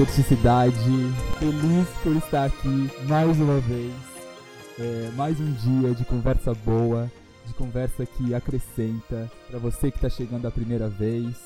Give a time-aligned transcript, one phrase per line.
[0.00, 1.12] Olá, Desperticidade!
[1.38, 3.92] Feliz por estar aqui mais uma vez.
[4.78, 7.10] É, mais um dia de conversa boa,
[7.44, 9.30] de conversa que acrescenta.
[9.50, 11.36] Para você que está chegando a primeira vez,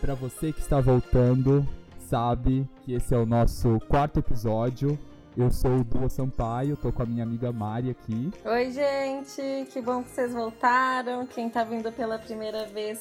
[0.00, 1.66] para você que está voltando,
[2.08, 4.98] sabe que esse é o nosso quarto episódio.
[5.36, 8.32] Eu sou o Dua Sampaio, tô com a minha amiga Mari aqui.
[8.46, 9.68] Oi, gente!
[9.70, 11.26] Que bom que vocês voltaram.
[11.26, 12.98] Quem tá vindo pela primeira vez,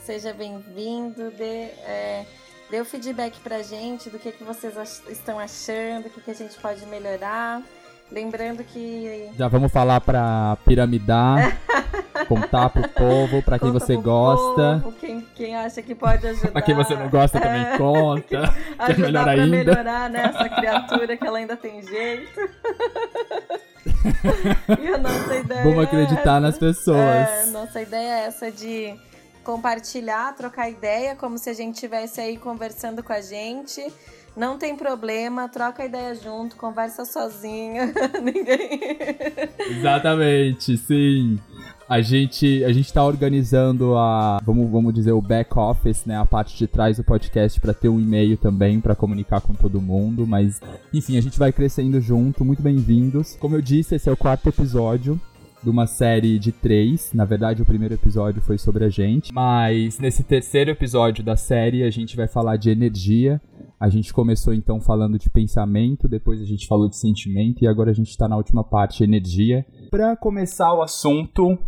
[0.00, 1.30] seja bem-vindo.
[1.30, 2.26] Dê, é,
[2.70, 6.30] dê o feedback pra gente do que, que vocês ach estão achando, o que, que
[6.30, 7.62] a gente pode melhorar.
[8.10, 9.28] Lembrando que.
[9.36, 11.58] Já vamos falar pra piramidar,
[12.28, 14.80] contar pro povo, pra quem Conta você gosta.
[14.80, 16.52] povo, quem, quem acha que pode ajudar.
[16.52, 17.76] Pra quem você não gosta também É.
[17.76, 18.54] conta.
[18.86, 19.46] Que é melhor ainda.
[19.56, 20.22] melhorar, né?
[20.32, 22.40] Essa criatura que ela ainda tem jeito.
[24.80, 26.40] e a nossa ideia Vamos é acreditar essa.
[26.40, 27.28] nas pessoas.
[27.28, 28.94] É, nossa ideia é essa de
[29.46, 33.80] compartilhar, trocar ideia, como se a gente estivesse aí conversando com a gente.
[34.36, 37.94] Não tem problema, troca ideia junto, conversa sozinha.
[38.20, 38.80] Ninguém.
[39.70, 41.38] Exatamente, sim.
[41.88, 46.26] A gente, a gente tá organizando a, vamos, vamos dizer, o back office, né, a
[46.26, 50.26] parte de trás do podcast para ter um e-mail também para comunicar com todo mundo,
[50.26, 50.60] mas
[50.92, 52.44] enfim, a gente vai crescendo junto.
[52.44, 53.36] Muito bem-vindos.
[53.38, 55.20] Como eu disse, esse é o quarto episódio
[55.62, 57.12] de uma série de três.
[57.12, 61.82] Na verdade, o primeiro episódio foi sobre a gente, mas nesse terceiro episódio da série
[61.82, 63.40] a gente vai falar de energia.
[63.78, 67.90] A gente começou então falando de pensamento, depois a gente falou de sentimento e agora
[67.90, 69.66] a gente tá na última parte, energia.
[69.90, 71.58] Para começar o assunto,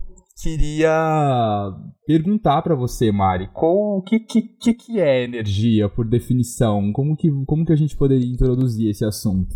[0.42, 1.70] queria
[2.06, 6.92] perguntar para você, Mari, o que, que, que que é energia por definição?
[6.92, 9.54] Como que, como que a gente poderia introduzir esse assunto?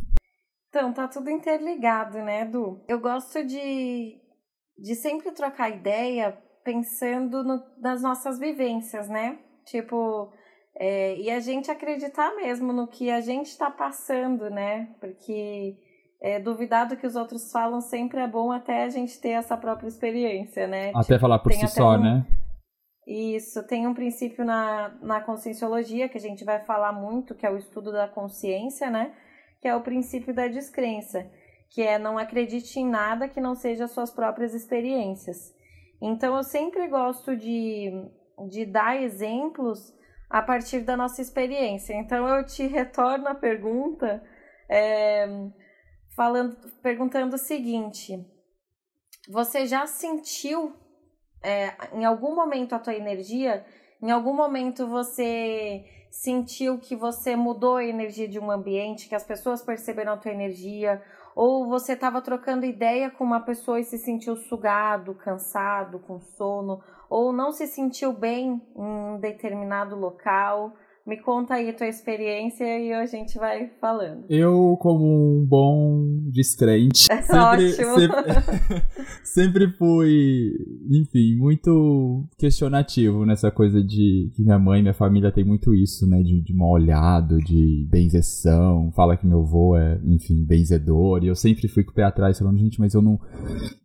[0.69, 2.81] Então, tá tudo interligado, né, Edu?
[2.89, 4.22] Eu gosto de,
[4.79, 9.39] de sempre trocar ideia pensando no- nas nossas vivências, né?
[9.65, 10.33] Tipo,
[10.77, 14.89] é, e a gente acreditar mesmo no que a gente tá passando, né?
[15.01, 15.77] Porque
[16.21, 19.57] é, duvidar do que os outros falam sempre é bom até a gente ter essa
[19.57, 20.93] própria experiência, né?
[20.95, 22.27] Até falar por si só, um- né?
[23.05, 27.51] Isso, tem um princípio na, na conscienciologia que a gente vai falar muito, que é
[27.51, 29.13] o estudo da consciência, né?
[29.61, 31.29] Que é o princípio da descrença,
[31.73, 35.55] que é não acredite em nada que não seja suas próprias experiências.
[36.01, 37.91] Então eu sempre gosto de,
[38.51, 39.95] de dar exemplos
[40.29, 41.95] a partir da nossa experiência.
[41.95, 44.23] Então eu te retorno a pergunta
[44.69, 45.27] é,
[46.15, 48.23] falando, perguntando o seguinte:
[49.27, 50.77] você já sentiu
[51.43, 53.65] é, em algum momento a tua energia,
[54.03, 59.25] em algum momento você sentiu que você mudou a energia de um ambiente, que as
[59.25, 61.03] pessoas perceberam a tua energia,
[61.35, 66.83] ou você estava trocando ideia com uma pessoa e se sentiu sugado, cansado, com sono,
[67.09, 70.75] ou não se sentiu bem em um determinado local.
[71.07, 74.25] Me conta aí a tua experiência e a gente vai falando.
[74.29, 77.99] Eu, como um bom descrente, sempre, Ótimo.
[77.99, 78.85] sempre,
[79.25, 80.53] sempre fui,
[80.91, 86.23] enfim, muito questionativo nessa coisa de que minha mãe minha família tem muito isso, né?
[86.23, 91.35] De, de mal olhado, de benzeção, fala que meu avô é, enfim, benzedor, e eu
[91.35, 93.19] sempre fui com o pé atrás falando, gente, mas eu não,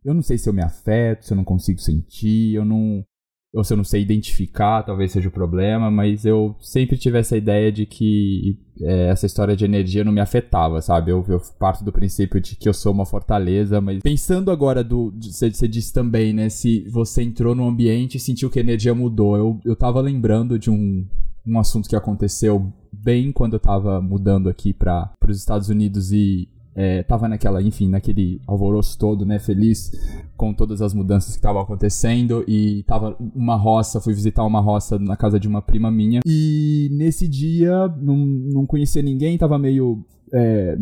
[0.06, 3.04] eu não sei se eu me afeto, se eu não consigo sentir, eu não,
[3.53, 7.38] ou se eu não sei identificar, talvez seja o problema, mas eu sempre tive essa
[7.38, 11.12] ideia de que é, essa história de energia não me afetava, sabe?
[11.12, 15.13] Eu, eu parto do princípio de que eu sou uma fortaleza, mas pensando agora do.
[15.19, 16.50] você disse também, né?
[16.50, 19.38] Se você entrou num ambiente e sentiu que a energia mudou.
[19.38, 21.07] Eu, eu tava lembrando de um,
[21.46, 26.50] um assunto que aconteceu bem quando eu tava mudando aqui para os Estados Unidos e.
[26.79, 29.91] É, tava naquela, enfim, naquele alvoroço todo, né, feliz
[30.38, 35.00] com todas as mudanças que estavam acontecendo e tava uma roça, fui visitar uma roça
[35.00, 36.19] na casa de uma prima minha.
[36.24, 40.77] E nesse dia não, não conhecia ninguém, tava meio é,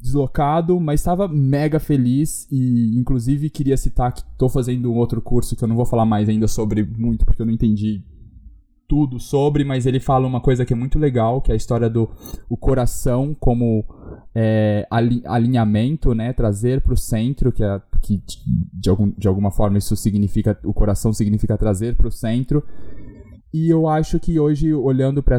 [0.00, 5.56] deslocado, mas estava mega feliz e inclusive queria citar que tô fazendo um outro curso
[5.56, 8.02] que eu não vou falar mais ainda sobre muito porque eu não entendi
[8.88, 11.88] tudo sobre, mas ele fala uma coisa que é muito legal, que é a história
[11.90, 12.08] do
[12.48, 13.84] o coração como
[14.34, 18.22] é, ali- alinhamento, né, trazer para o centro, que, é, que
[18.72, 22.62] de, algum, de alguma forma isso significa, o coração significa trazer para o centro.
[23.52, 25.38] E eu acho que hoje, olhando para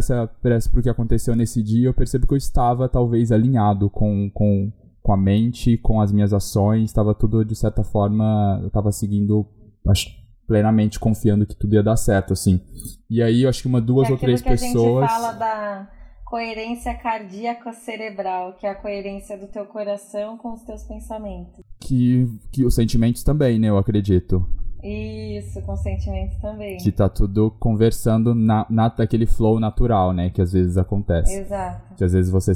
[0.71, 4.71] pro que aconteceu nesse dia, eu percebo que eu estava talvez alinhado com, com,
[5.03, 9.45] com a mente, com as minhas ações, estava tudo de certa forma, eu estava seguindo,
[9.87, 10.09] acho,
[10.47, 12.61] plenamente confiando que tudo ia dar certo, assim.
[13.09, 15.03] E aí eu acho que uma, duas é ou três que pessoas.
[15.03, 15.89] A gente fala da
[16.25, 21.61] coerência cardíaco-cerebral, que é a coerência do teu coração com os teus pensamentos.
[21.79, 23.69] que, que os sentimentos também, né?
[23.69, 24.45] Eu acredito.
[24.83, 26.77] Isso, com sentimentos também.
[26.77, 30.29] Que tá tudo conversando na, na, naquele flow natural, né?
[30.29, 31.33] Que às vezes acontece.
[31.33, 31.95] Exato.
[31.95, 32.51] Que às vezes você,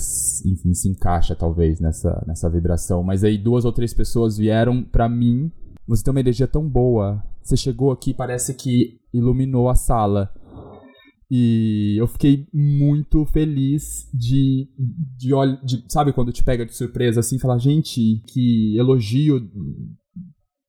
[0.49, 3.03] enfim, se encaixa, talvez, nessa, nessa vibração.
[3.03, 5.51] Mas aí duas ou três pessoas vieram para mim.
[5.87, 7.23] Você tem uma energia tão boa.
[7.43, 10.31] Você chegou aqui, parece que iluminou a sala.
[11.29, 14.67] E eu fiquei muito feliz de,
[15.17, 15.29] de,
[15.63, 19.39] de, sabe, quando te pega de surpresa assim, falar, gente, que elogio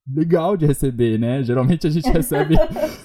[0.08, 1.42] legal de receber, né?
[1.42, 2.54] Geralmente a gente recebe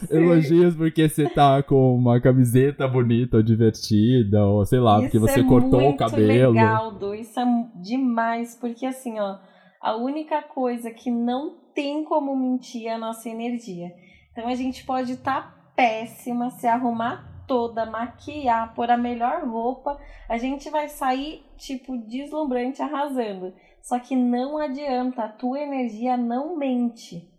[0.10, 5.20] elogios porque você tá com uma camiseta bonita ou divertida, ou sei lá, isso porque
[5.20, 6.54] você é cortou o cabelo.
[6.54, 7.46] Legal, Du, isso é
[7.82, 9.38] demais, porque assim, ó,
[9.82, 13.94] a única coisa que não tem como mentir a nossa energia.
[14.32, 19.96] Então a gente pode estar tá péssima, se arrumar toda, maquiar, pôr a melhor roupa,
[20.28, 23.54] a gente vai sair, tipo, deslumbrante, arrasando.
[23.84, 27.32] Só que não adianta, a tua energia não mente.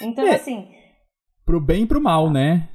[0.00, 0.36] Então, é.
[0.36, 0.66] assim.
[1.44, 2.66] Pro bem e pro mal, né?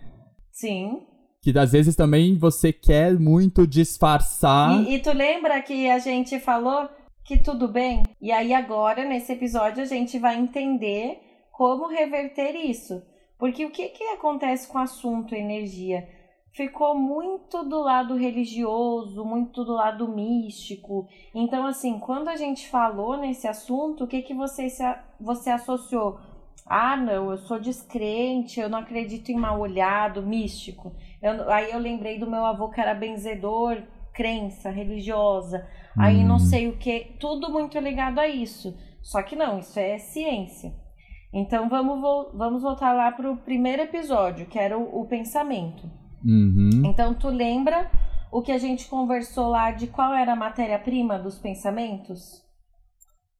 [0.51, 1.01] Sim.
[1.41, 4.83] Que às vezes também você quer muito disfarçar.
[4.83, 6.87] E, e tu lembra que a gente falou
[7.25, 8.03] que tudo bem?
[8.21, 11.19] E aí, agora, nesse episódio, a gente vai entender
[11.51, 13.01] como reverter isso.
[13.37, 16.07] Porque o que, que acontece com o assunto energia?
[16.51, 21.07] Ficou muito do lado religioso, muito do lado místico.
[21.33, 24.67] Então, assim, quando a gente falou nesse assunto, o que, que você,
[25.19, 26.19] você associou?
[26.65, 30.93] Ah, não, eu sou descrente, eu não acredito em mal olhado, místico.
[31.21, 33.81] Eu, aí eu lembrei do meu avô que era benzedor,
[34.13, 35.67] crença religiosa.
[35.97, 36.39] Aí não hum.
[36.39, 38.75] sei o que, tudo muito ligado a isso.
[39.01, 40.73] Só que não, isso é ciência.
[41.33, 41.99] Então vamos,
[42.33, 45.89] vamos voltar lá para o primeiro episódio, que era o, o pensamento.
[46.23, 46.83] Uhum.
[46.85, 47.91] Então tu lembra
[48.31, 52.41] o que a gente conversou lá de qual era a matéria-prima dos pensamentos?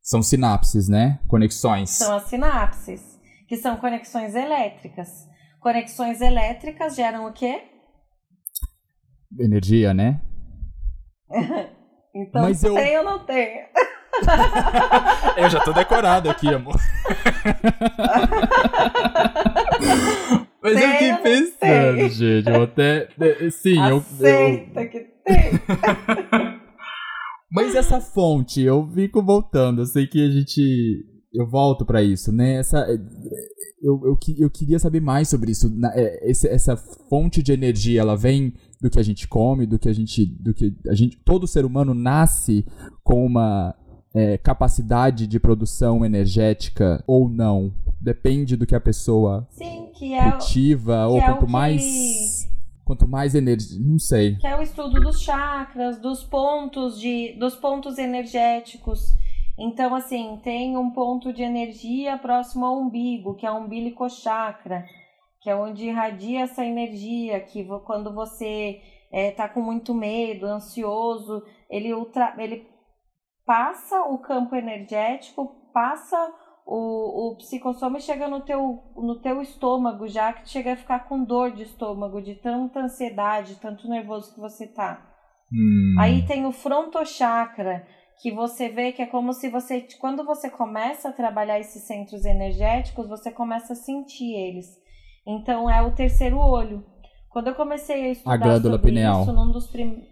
[0.01, 1.19] São sinapses, né?
[1.27, 1.91] Conexões.
[1.91, 5.27] São as sinapses, que são conexões elétricas.
[5.59, 7.63] Conexões elétricas geram o quê?
[9.39, 10.21] Energia, né?
[12.13, 12.75] então Mas eu...
[12.75, 13.65] tem ou não tem?
[15.37, 16.75] eu já tô decorado aqui, amor.
[20.61, 22.49] Mas tem, eu fiquei pensando, gente.
[22.49, 23.09] Eu até.
[23.51, 24.83] Sim, Aceita eu.
[24.83, 24.89] eu...
[24.89, 25.59] que tem.
[27.51, 29.81] Mas essa fonte, eu fico voltando.
[29.81, 31.05] Eu sei que a gente.
[31.33, 32.55] Eu volto para isso, né?
[32.55, 32.85] Essa.
[33.81, 35.71] Eu, eu, eu queria saber mais sobre isso.
[35.93, 39.93] É, essa fonte de energia, ela vem do que a gente come, do que a
[39.93, 40.25] gente.
[40.25, 42.65] Do que a gente todo ser humano nasce
[43.03, 43.75] com uma
[44.13, 47.73] é, capacidade de produção energética ou não.
[47.99, 52.47] Depende do que a pessoa Sim, que é cultiva, o, ou é quanto mais.
[52.85, 53.79] Quanto mais energia.
[53.79, 54.35] Não sei.
[54.35, 57.33] Que é o estudo dos chakras, dos pontos de.
[57.39, 59.15] dos pontos energéticos.
[59.57, 64.85] Então, assim, tem um ponto de energia próximo ao umbigo, que é o umbilico chakra,
[65.41, 71.43] que é onde irradia essa energia, que quando você está é, com muito medo, ansioso,
[71.69, 72.67] ele, ultra, ele
[73.45, 76.17] passa o campo energético, passa
[76.65, 81.07] o, o psicossoma e chega no teu, no teu estômago, já que chega a ficar
[81.07, 85.09] com dor de estômago, de tanta ansiedade, tanto nervoso que você tá.
[85.51, 85.95] Hum.
[85.99, 87.85] Aí tem o frontochakra,
[88.23, 92.23] que você vê que é como se você, quando você começa a trabalhar esses centros
[92.23, 94.65] energéticos, você começa a sentir eles.
[95.27, 96.85] Então é o terceiro olho.
[97.29, 99.23] Quando eu comecei a estudar a glândula sobre pineal.
[99.23, 100.07] isso, num dos prim...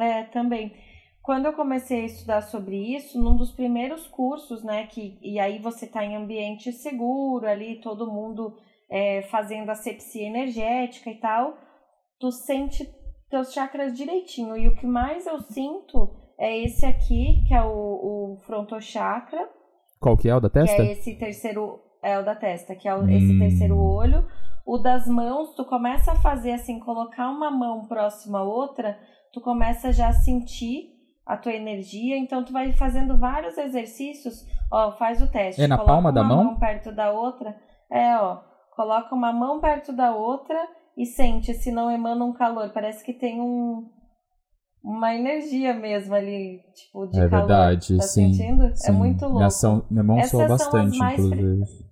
[0.00, 0.74] é, também
[1.22, 5.60] quando eu comecei a estudar sobre isso, num dos primeiros cursos, né, que, e aí
[5.60, 8.56] você está em ambiente seguro ali, todo mundo
[8.90, 11.56] é, fazendo asepsia energética e tal,
[12.18, 12.92] tu sente
[13.30, 14.56] teus chakras direitinho.
[14.56, 17.66] E o que mais eu sinto é esse aqui, que é o,
[18.34, 19.48] o frontochakra.
[20.00, 20.76] Qual que é o da testa?
[20.76, 23.08] Que é esse terceiro, é o da testa, que é o, hum.
[23.08, 24.24] esse terceiro olho.
[24.64, 28.98] O das mãos, tu começa a fazer assim, colocar uma mão próxima à outra,
[29.32, 30.94] tu começa já a sentir
[31.26, 32.16] a tua energia.
[32.16, 34.46] Então, tu vai fazendo vários exercícios.
[34.70, 35.60] Ó, faz o teste.
[35.60, 36.44] É na coloca palma da mão?
[36.44, 37.56] mão perto da outra.
[37.90, 38.42] É, ó.
[38.76, 40.56] Coloca uma mão perto da outra
[40.96, 42.70] e sente se não emana um calor.
[42.70, 43.90] Parece que tem um
[44.82, 47.46] uma energia mesmo ali, tipo, de é calor.
[47.46, 48.64] verdade, tá sim, sentindo?
[48.64, 48.88] É sim.
[48.88, 49.36] É muito louco.
[49.36, 51.88] Minha, ação, minha mão Essas soa bastante, inclusive.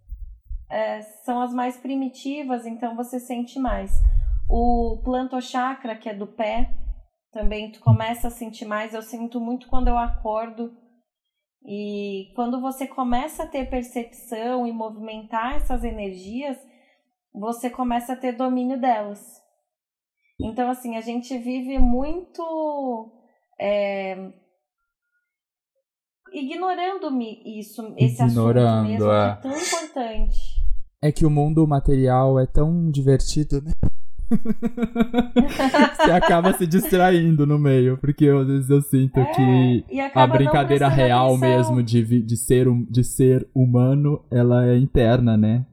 [0.70, 3.92] É, são as mais primitivas, então você sente mais.
[4.48, 6.70] O plantochakra, que é do pé,
[7.32, 8.94] também tu começa a sentir mais.
[8.94, 10.72] Eu sinto muito quando eu acordo.
[11.64, 16.56] E quando você começa a ter percepção e movimentar essas energias,
[17.34, 19.45] você começa a ter domínio delas.
[20.40, 23.10] Então, assim, a gente vive muito
[23.60, 24.32] é,
[26.32, 27.08] ignorando
[27.44, 29.32] isso, esse ignorando, assunto mesmo, é.
[29.32, 30.38] que é tão importante.
[31.02, 33.72] É que o mundo material é tão divertido, né?
[35.96, 40.88] Você acaba se distraindo no meio, porque às vezes eu sinto É, que a brincadeira
[40.88, 41.48] real atenção.
[41.48, 45.64] mesmo de, de, ser, de ser humano, ela é interna, né?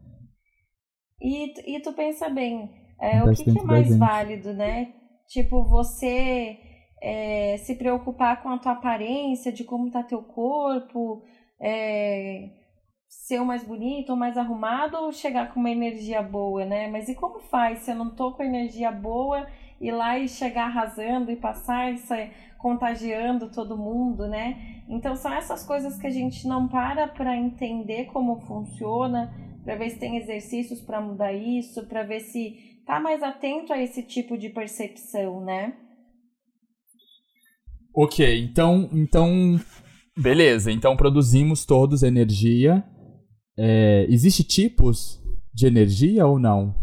[1.19, 4.93] E, e tu pensa bem, é, o que, que é mais válido, né?
[5.27, 6.57] Tipo, você
[7.01, 11.21] é, se preocupar com a tua aparência, de como tá teu corpo,
[11.59, 12.49] é,
[13.07, 16.87] ser o mais bonito ou mais arrumado, ou chegar com uma energia boa, né?
[16.87, 19.47] Mas e como faz se eu não tô com energia boa,
[19.81, 22.13] ir lá e chegar arrasando e passar isso
[22.57, 24.83] contagiando todo mundo, né?
[24.87, 29.33] Então são essas coisas que a gente não para para entender como funciona,
[29.63, 33.81] para ver se tem exercícios para mudar isso, para ver se tá mais atento a
[33.81, 35.77] esse tipo de percepção, né?
[37.95, 39.59] Ok, então, então,
[40.17, 40.71] beleza.
[40.71, 42.83] Então produzimos todos energia.
[43.57, 45.21] É, existe tipos
[45.53, 46.75] de energia ou não?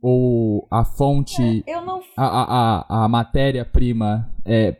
[0.00, 4.76] Ou a fonte, Eu não a, a, a, a matéria-prima é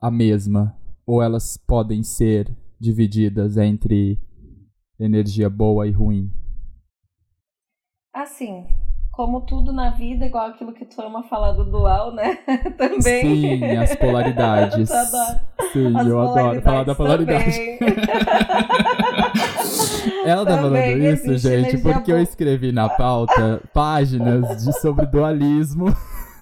[0.00, 0.76] a mesma?
[1.06, 4.18] Ou elas podem ser divididas entre
[4.98, 6.32] energia boa e ruim?
[8.16, 8.66] assim,
[9.16, 12.34] como tudo na vida, igual aquilo que tu ama falar do dual, né?
[12.76, 13.00] Também.
[13.00, 14.90] Sim, as polaridades.
[14.92, 15.42] Tu adora.
[15.72, 17.50] Sim, As eu adoro falar da polaridade.
[20.24, 22.22] Ela tá falando isso, gente, porque eu boa.
[22.22, 25.86] escrevi na pauta páginas de, sobre dualismo.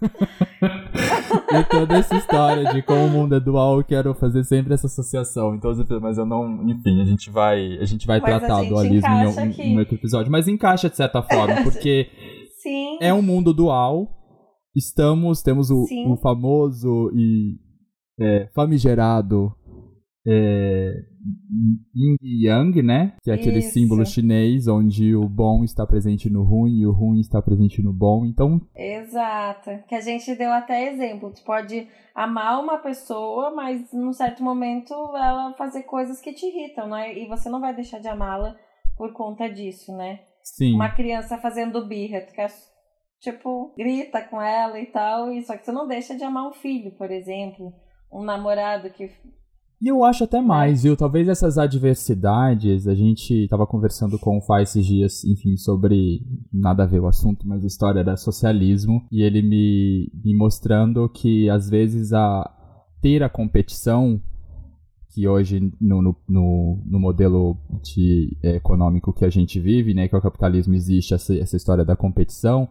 [0.02, 4.87] e toda essa história de como o mundo é dual, eu quero fazer sempre essa
[4.88, 5.54] associação.
[5.54, 6.69] Então, mas eu não.
[6.69, 9.95] Enfim, a gente vai, a gente vai Mas tratar o dualismo em, um- em outro
[9.95, 10.31] episódio.
[10.33, 12.09] Mas encaixa de certa forma, porque
[12.64, 12.97] Sim.
[13.00, 14.09] é um mundo dual.
[14.75, 17.61] Estamos, temos o, o famoso e
[18.18, 19.54] é, famigerado
[20.26, 20.94] é,
[21.94, 23.16] Yin e Yang, né?
[23.23, 23.73] Que é aquele Isso.
[23.73, 27.92] símbolo chinês onde o bom está presente no ruim e o ruim está presente no
[27.92, 28.25] bom.
[28.25, 29.71] Então, Exato.
[29.87, 31.30] Que a gente deu até exemplo.
[31.30, 36.88] Tu pode amar uma pessoa, mas num certo momento ela fazer coisas que te irritam,
[36.88, 37.16] né?
[37.16, 38.56] E você não vai deixar de amá-la
[38.97, 40.21] por conta disso, né?
[40.44, 40.74] Sim.
[40.74, 42.52] Uma criança fazendo birra, tu quer,
[43.20, 46.52] tipo, grita com ela e tal, e só que tu não deixa de amar um
[46.52, 47.72] filho, por exemplo.
[48.12, 49.10] Um namorado que.
[49.82, 50.96] E eu acho até mais, viu?
[50.96, 56.20] Talvez essas adversidades, a gente tava conversando com o Fá esses dias, enfim, sobre
[56.52, 61.08] nada a ver o assunto, mas a história era socialismo, e ele me, me mostrando
[61.08, 62.50] que às vezes a
[63.02, 64.22] ter a competição,
[65.14, 70.14] que hoje no, no, no, modelo de, eh, econômico que a gente vive, né, que
[70.14, 72.68] é o capitalismo, existe essa, essa história da competição,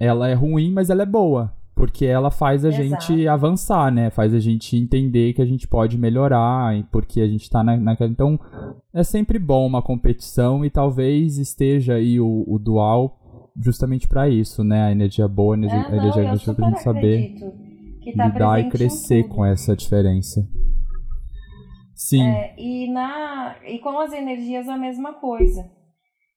[0.00, 1.52] ela é ruim, mas ela é boa.
[1.74, 2.84] Porque ela faz a Exato.
[2.84, 4.08] gente avançar, né?
[4.08, 7.76] Faz a gente entender que a gente pode melhorar, e porque a gente tá na,
[7.76, 8.08] naquela.
[8.08, 8.38] Então,
[8.92, 14.62] é sempre bom uma competição e talvez esteja aí o, o dual justamente pra isso,
[14.62, 14.84] né?
[14.84, 17.24] A energia boa, a energia, Ah, a não, energia eu negativa super pra gente saber
[17.24, 20.46] acredito que tá lidar e crescer com essa diferença.
[21.94, 25.70] Sim, É, e, na, e com as energias a mesma coisa.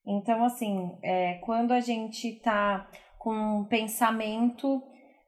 [0.05, 2.87] Então, assim, é, quando a gente tá
[3.17, 4.81] com um pensamento,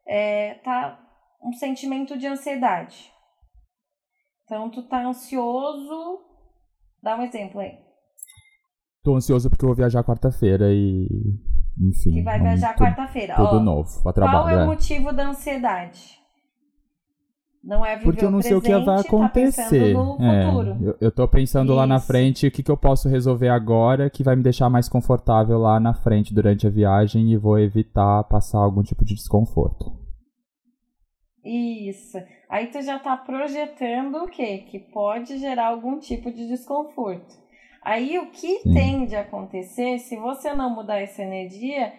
[0.07, 1.00] é, tá
[1.43, 3.12] um sentimento de ansiedade.
[4.45, 6.19] Então, tu tá ansioso.
[7.03, 7.77] Dá um exemplo aí.
[9.03, 11.07] tô ansioso porque eu vou viajar quarta-feira e.
[11.81, 12.12] Enfim.
[12.12, 13.36] Que vai um viajar quarta-feira.
[13.36, 14.50] Tudo Ó, novo, Qual trabalho.
[14.50, 14.65] é o é.
[14.65, 16.18] motivo da ansiedade?
[17.63, 19.93] Não é viver Porque eu não sei o que vai presente, tá acontecer.
[19.93, 22.07] no É, eu, eu tô pensando lá na Isso.
[22.07, 25.79] frente o que, que eu posso resolver agora que vai me deixar mais confortável lá
[25.79, 29.91] na frente durante a viagem e vou evitar passar algum tipo de desconforto.
[31.43, 32.17] Isso.
[32.49, 34.59] Aí tu já tá projetando o quê?
[34.69, 37.37] Que pode gerar algum tipo de desconforto.
[37.83, 38.73] Aí o que Sim.
[38.73, 41.93] tende a acontecer, se você não mudar essa energia,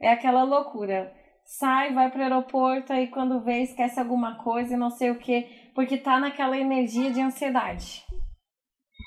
[0.00, 1.12] é aquela loucura.
[1.44, 5.70] Sai, vai pro aeroporto, aí quando vê, esquece alguma coisa e não sei o quê,
[5.74, 8.02] porque tá naquela energia de ansiedade.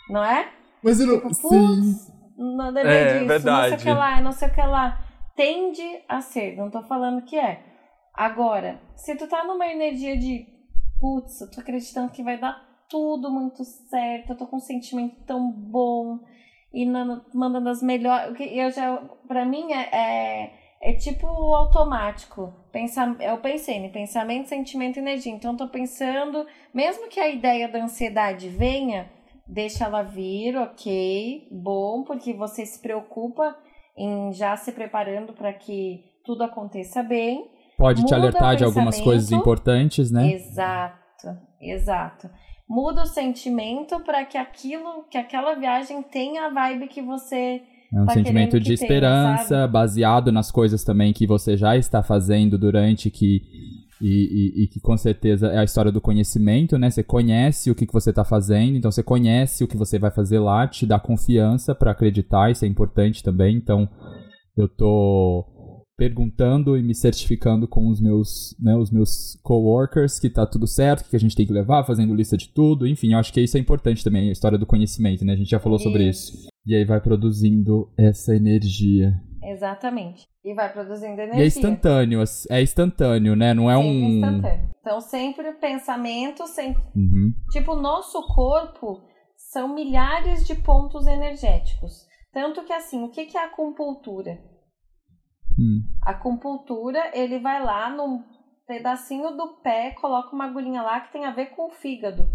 [0.09, 0.51] Não é?
[0.83, 3.69] Mas eu Tipo, putz, não lembrei É, disso, não verdade.
[3.69, 5.03] sei o que lá, não sei o que lá.
[5.35, 7.63] Tende a ser, não tô falando que é.
[8.13, 10.45] Agora, se tu tá numa energia de
[10.99, 15.15] putz, eu tô acreditando que vai dar tudo muito certo, eu tô com um sentimento
[15.25, 16.19] tão bom
[16.73, 18.31] e na- mandando as melhores.
[18.31, 22.53] o que Eu já, pra mim é, é, é tipo automático.
[22.71, 25.31] Pensa, eu pensei em pensamento, sentimento e energia.
[25.31, 29.09] Então tô pensando, mesmo que a ideia da ansiedade venha,
[29.47, 33.55] deixa ela vir, ok, bom, porque você se preocupa
[33.97, 37.49] em já se preparando para que tudo aconteça bem.
[37.77, 40.31] Pode te Muda o alertar de algumas coisas importantes, né?
[40.31, 41.27] Exato,
[41.61, 42.29] exato.
[42.67, 47.61] Muda o sentimento para que aquilo, que aquela viagem tenha a vibe que você
[47.93, 49.73] É um tá sentimento de tenha, esperança, sabe?
[49.73, 53.41] baseado nas coisas também que você já está fazendo durante que.
[53.99, 56.91] E, e, e que com certeza é a história do conhecimento, né?
[56.91, 60.11] Você conhece o que, que você está fazendo, então você conhece o que você vai
[60.11, 63.55] fazer lá, te dá confiança para acreditar, isso é importante também.
[63.55, 63.89] Então,
[64.55, 65.43] eu tô
[65.97, 71.09] perguntando e me certificando com os meus, né, os meus coworkers que tá tudo certo,
[71.09, 73.57] que a gente tem que levar, fazendo lista de tudo, enfim, eu acho que isso
[73.57, 75.33] é importante também, a história do conhecimento, né?
[75.33, 76.47] A gente já falou sobre isso.
[76.67, 79.13] E aí vai produzindo essa energia.
[79.41, 80.27] Exatamente.
[80.43, 81.39] E vai produzindo energia.
[81.39, 82.19] E é instantâneo,
[82.49, 83.53] é instantâneo, né?
[83.53, 84.09] Não é Sempre um.
[84.09, 84.69] instantâneo.
[84.81, 86.83] Então, sempre o pensamento, sempre.
[86.93, 87.33] Uhum.
[87.51, 89.01] Tipo, o nosso corpo
[89.37, 92.05] são milhares de pontos energéticos.
[92.33, 94.37] Tanto que, assim, o que que é a acupuntura?
[95.57, 95.83] Hum.
[96.03, 98.23] A acupuntura, ele vai lá num
[98.67, 102.27] pedacinho do pé, coloca uma agulhinha lá que tem a ver com o fígado.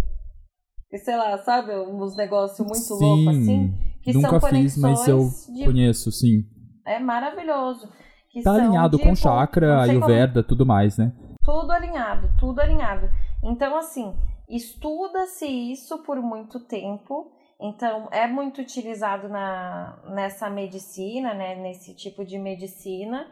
[0.90, 3.74] E sei lá, sabe, uns negócios muito Sim, loucos assim.
[4.02, 5.64] Que Nunca fiz, mas eu de.
[5.64, 6.44] conheço, sim.
[6.84, 7.88] É maravilhoso.
[8.30, 11.12] Que Tá alinhado de com chakra, sei como- Ayurveda, tudo mais, né?
[11.44, 13.08] Tudo alinhado, tudo alinhado.
[13.42, 14.14] Então, assim,
[14.48, 17.30] estuda-se isso por muito tempo.
[17.60, 21.54] Então, é muito utilizado na, nessa medicina, né?
[21.54, 23.26] Nesse tipo de medicina.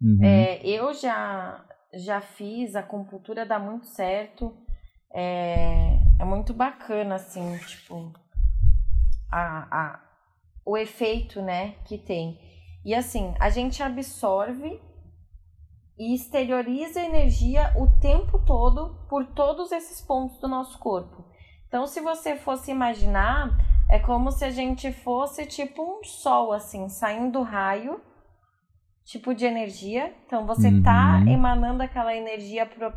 [0.00, 0.18] Uhum.
[0.22, 1.62] É, eu já,
[1.92, 4.56] já fiz, a acupuntura dá muito certo.
[5.12, 8.12] É, é muito bacana, assim, tipo,
[9.30, 10.00] a, a,
[10.64, 12.38] o efeito, né, que tem.
[12.84, 14.80] E assim, a gente absorve
[15.98, 21.24] e exterioriza energia o tempo todo por todos esses pontos do nosso corpo.
[21.68, 23.50] Então, se você fosse imaginar,
[23.90, 28.00] é como se a gente fosse tipo um sol, assim, saindo raio,
[29.04, 30.14] tipo de energia.
[30.26, 31.28] Então, você tá Uhum.
[31.32, 32.92] emanando aquela energia, pro,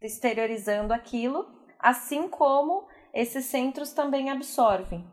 [0.00, 1.46] exteriorizando aquilo,
[1.78, 5.04] assim como esses centros também absorvem.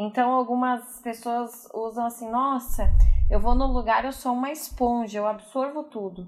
[0.00, 2.90] Então, algumas pessoas usam assim: nossa,
[3.30, 6.26] eu vou no lugar, eu sou uma esponja, eu absorvo tudo.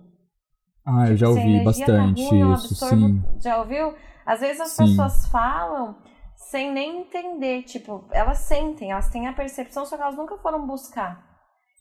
[0.84, 3.40] Ah, eu Tipo, já a ouvi bastante ruim, isso, absorvo- sim.
[3.40, 3.94] Já ouviu?
[4.26, 4.84] Às vezes as Sim.
[4.86, 5.96] pessoas falam
[6.36, 10.66] sem nem entender, tipo, elas sentem, elas têm a percepção, só que elas nunca foram
[10.66, 11.24] buscar.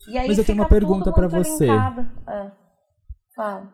[0.07, 1.67] E aí Mas eu tenho uma pergunta muito você.
[2.27, 2.51] Ah,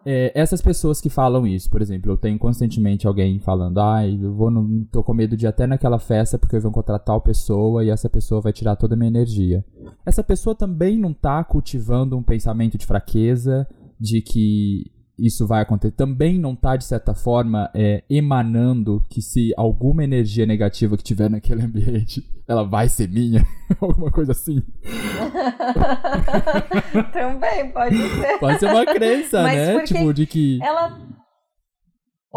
[0.05, 4.33] É, essas pessoas que falam isso, por exemplo, eu tenho constantemente alguém falando, ai, eu
[4.33, 7.21] vou no, tô com medo de ir até naquela festa porque eu vou encontrar tal
[7.21, 9.65] pessoa e essa pessoa vai tirar toda a minha energia.
[10.05, 13.67] Essa pessoa também não tá cultivando um pensamento de fraqueza,
[13.99, 15.95] de que isso vai acontecer.
[15.95, 21.29] Também não tá, de certa forma, é, emanando que se alguma energia negativa que tiver
[21.29, 23.43] naquele ambiente, ela vai ser minha.
[23.81, 24.61] Alguma coisa assim.
[27.11, 28.39] Também pode ser.
[28.39, 29.83] Pode ser uma crença, Mas né?
[29.83, 30.59] Tipo, de que.
[30.63, 30.97] Ela.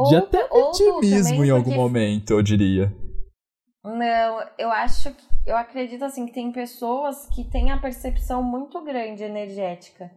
[0.09, 2.93] De até ou vitimismo também em algum porque- momento, eu diria.
[3.85, 5.31] Não, eu acho que.
[5.47, 10.11] Eu acredito assim que tem pessoas que têm a percepção muito grande energética.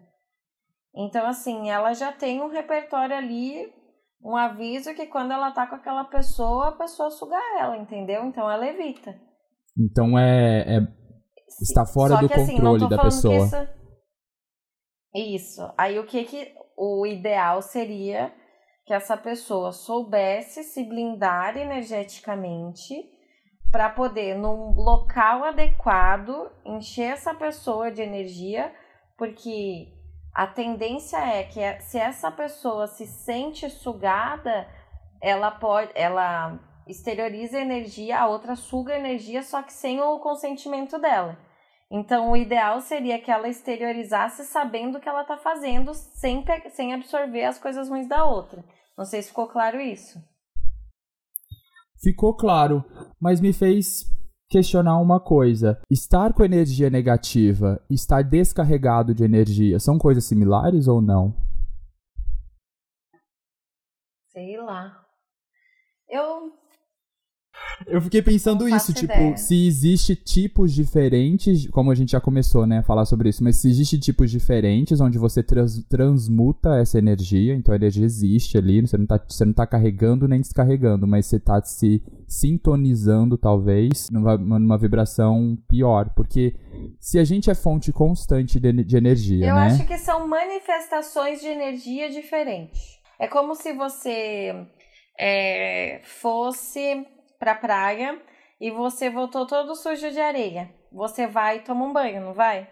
[0.95, 3.73] Então, assim, ela já tem um repertório ali,
[4.23, 8.23] um aviso que quando ela tá com aquela pessoa, a pessoa suga ela, entendeu?
[8.25, 9.15] Então ela evita.
[9.77, 11.03] Então é, é-
[11.61, 13.35] Está fora Só do que, assim, controle tô da pessoa.
[13.35, 13.67] Isso...
[15.13, 15.73] isso.
[15.77, 18.33] Aí o que que o ideal seria
[18.85, 22.93] que essa pessoa soubesse se blindar energeticamente
[23.71, 28.73] para poder, num local adequado, encher essa pessoa de energia,
[29.17, 29.87] porque
[30.33, 34.67] a tendência é que é- se essa pessoa se sente sugada,
[35.21, 41.37] ela pode, ela exterioriza energia, a outra suga energia, só que sem o consentimento dela.
[41.89, 46.93] Então, o ideal seria que ela exteriorizasse sabendo o que ela está fazendo, sem, sem
[46.93, 48.65] absorver as coisas ruins da outra.
[48.97, 50.19] Não sei se ficou claro isso.
[52.01, 52.83] Ficou claro,
[53.21, 54.05] mas me fez
[54.53, 55.79] questionar uma coisa.
[55.89, 61.35] Estar com energia negativa e estar descarregado de energia são coisas similares ou não?
[64.31, 64.99] Sei lá.
[66.09, 66.51] Eu
[67.87, 69.37] Eu fiquei pensando isso, tipo, ideia.
[69.37, 73.57] se existe tipos diferentes, como a gente já começou, né, a falar sobre isso, mas
[73.57, 78.81] se existe tipos diferentes onde você trans- transmuta essa energia, então a energia existe ali,
[78.81, 84.09] você não, tá, você não tá carregando nem descarregando, mas você tá se sintonizando, talvez,
[84.09, 86.55] numa, numa vibração pior, porque
[86.99, 89.67] se a gente é fonte constante de, de energia, Eu né?
[89.67, 92.99] acho que são manifestações de energia diferentes.
[93.19, 94.67] É como se você
[95.19, 97.05] é, fosse
[97.39, 98.21] pra praia
[98.59, 100.69] e você voltou todo sujo de areia.
[100.91, 102.69] Você vai e toma um banho, não vai?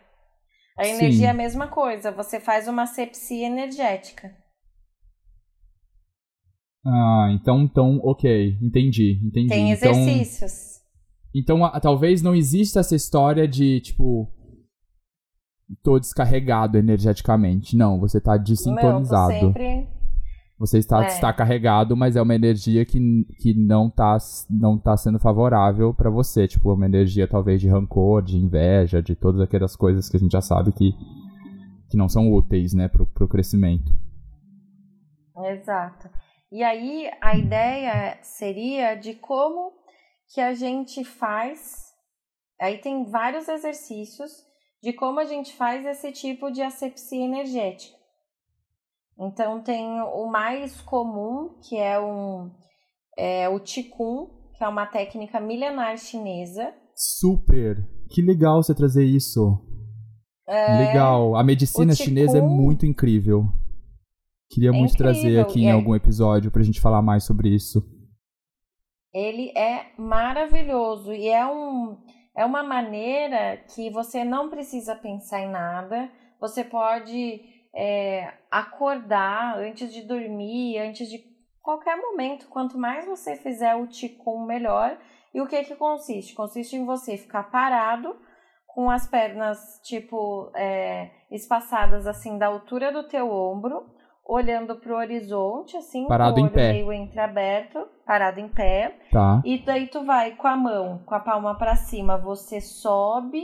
[0.77, 0.91] A Sim.
[0.91, 2.11] energia é a mesma coisa.
[2.11, 4.35] Você faz uma sepsia energética.
[6.85, 9.49] Ah, então, então, ok, entendi, entendi.
[9.49, 10.81] Tem então, exercícios.
[11.33, 14.27] Então, a- talvez não exista essa história de, tipo,
[15.83, 17.77] tô descarregado energeticamente.
[17.77, 19.33] Não, você tá desintonizado.
[19.33, 19.87] Não, sempre...
[20.61, 21.07] Você está, é.
[21.07, 22.99] está carregado, mas é uma energia que,
[23.39, 24.15] que não está
[24.47, 26.47] não tá sendo favorável para você.
[26.47, 30.33] Tipo, uma energia talvez de rancor, de inveja, de todas aquelas coisas que a gente
[30.33, 30.93] já sabe que,
[31.89, 33.91] que não são úteis, né, pro, pro crescimento.
[35.35, 36.07] Exato.
[36.51, 39.71] E aí a ideia seria de como
[40.33, 41.93] que a gente faz.
[42.59, 44.31] Aí tem vários exercícios
[44.83, 47.95] de como a gente faz esse tipo de asepsia energética.
[49.17, 52.51] Então tem o mais comum, que é, um,
[53.17, 56.73] é o Qigong, que é uma técnica milenar chinesa.
[56.95, 57.77] Super!
[58.09, 59.57] Que legal você trazer isso.
[60.47, 61.35] É, legal.
[61.35, 63.45] A medicina chinesa é muito incrível.
[64.51, 65.13] Queria é muito incrível.
[65.13, 67.81] trazer aqui em é, algum episódio pra gente falar mais sobre isso.
[69.13, 71.97] Ele é maravilhoso e é, um,
[72.35, 76.11] é uma maneira que você não precisa pensar em nada.
[76.39, 77.41] Você pode
[77.73, 81.19] é, acordar antes de dormir, antes de
[81.61, 82.49] qualquer momento.
[82.49, 84.97] Quanto mais você fizer o Qigong, melhor.
[85.33, 86.35] E o que que consiste?
[86.35, 88.17] Consiste em você ficar parado
[88.67, 94.97] com as pernas, tipo, é, espaçadas assim da altura do teu ombro olhando para o
[94.97, 96.73] horizonte, assim, parado com o olho em pé.
[96.73, 98.97] meio entreaberto, parado em pé.
[99.11, 99.41] Tá.
[99.43, 103.43] E daí tu vai com a mão, com a palma para cima, você sobe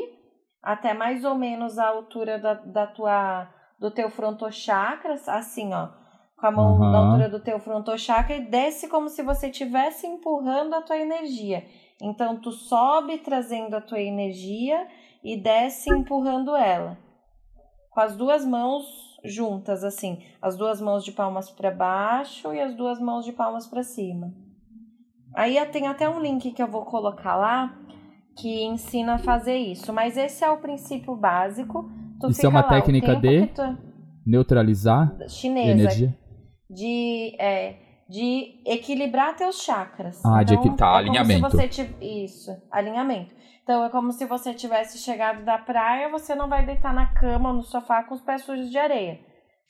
[0.61, 5.89] até mais ou menos a altura da, da tua do teu frontochakra, assim, ó,
[6.35, 6.91] com a mão uhum.
[6.91, 11.63] na altura do teu frontochakra e desce como se você estivesse empurrando a tua energia.
[12.01, 14.87] Então tu sobe trazendo a tua energia
[15.23, 16.97] e desce empurrando ela.
[17.91, 22.75] Com as duas mãos juntas, assim, as duas mãos de palmas para baixo e as
[22.75, 24.33] duas mãos de palmas para cima.
[25.35, 27.77] Aí tem até um link que eu vou colocar lá
[28.37, 31.89] que ensina a fazer isso, mas esse é o princípio básico.
[32.19, 33.77] Tu isso é uma lá, técnica de tu...
[34.25, 36.17] neutralizar chinesa energia
[36.69, 37.75] de é,
[38.09, 40.23] de equilibrar teus chakras.
[40.25, 41.57] Ah, então, de tá, é alinhamento.
[41.69, 41.95] Te...
[42.01, 43.35] Isso, alinhamento.
[43.67, 47.49] Então é como se você tivesse chegado da praia, você não vai deitar na cama
[47.49, 49.19] ou no sofá com os pés sujos de areia.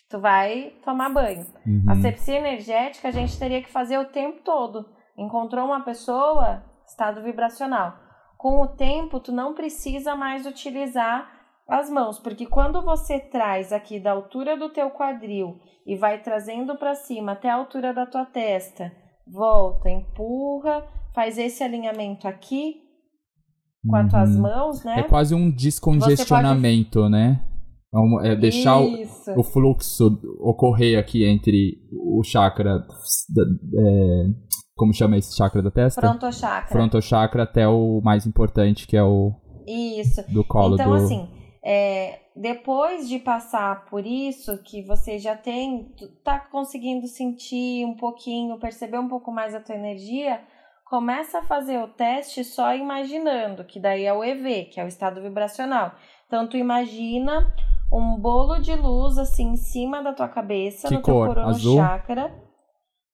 [0.08, 1.48] Tu vai tomar banho.
[1.66, 1.84] Uhum.
[1.90, 4.86] A sepsia energética a gente teria que fazer o tempo todo.
[5.18, 7.96] Encontrou uma pessoa, estado vibracional.
[8.38, 11.28] Com o tempo, tu não precisa mais utilizar
[11.68, 16.78] as mãos, porque quando você traz aqui da altura do teu quadril e vai trazendo
[16.78, 18.92] para cima até a altura da tua testa,
[19.26, 22.87] volta, empurra, faz esse alinhamento aqui,
[23.88, 24.42] com as tuas uhum.
[24.42, 25.00] mãos, né?
[25.00, 27.12] É quase um descongestionamento, pode...
[27.12, 27.42] né?
[28.24, 28.88] É, é deixar o,
[29.38, 32.86] o, fluxo ocorrer aqui entre o chakra.
[33.76, 34.26] É,
[34.76, 36.02] como chama esse chakra da testa?
[36.02, 36.68] Frontochakra.
[36.68, 39.34] Frontochakra até o mais importante, que é o.
[39.66, 40.22] Isso.
[40.32, 40.96] Do colo então, do...
[40.96, 41.28] assim,
[41.64, 45.92] é, depois de passar por isso, que você já tem.
[46.24, 50.42] tá conseguindo sentir um pouquinho, perceber um pouco mais a tua energia
[50.90, 54.88] começa a fazer o teste só imaginando, que daí é o EV, que é o
[54.88, 55.94] estado vibracional.
[56.28, 57.54] Então tu imagina
[57.92, 61.36] um bolo de luz assim em cima da tua cabeça, que no cor?
[61.36, 62.34] teu chakra.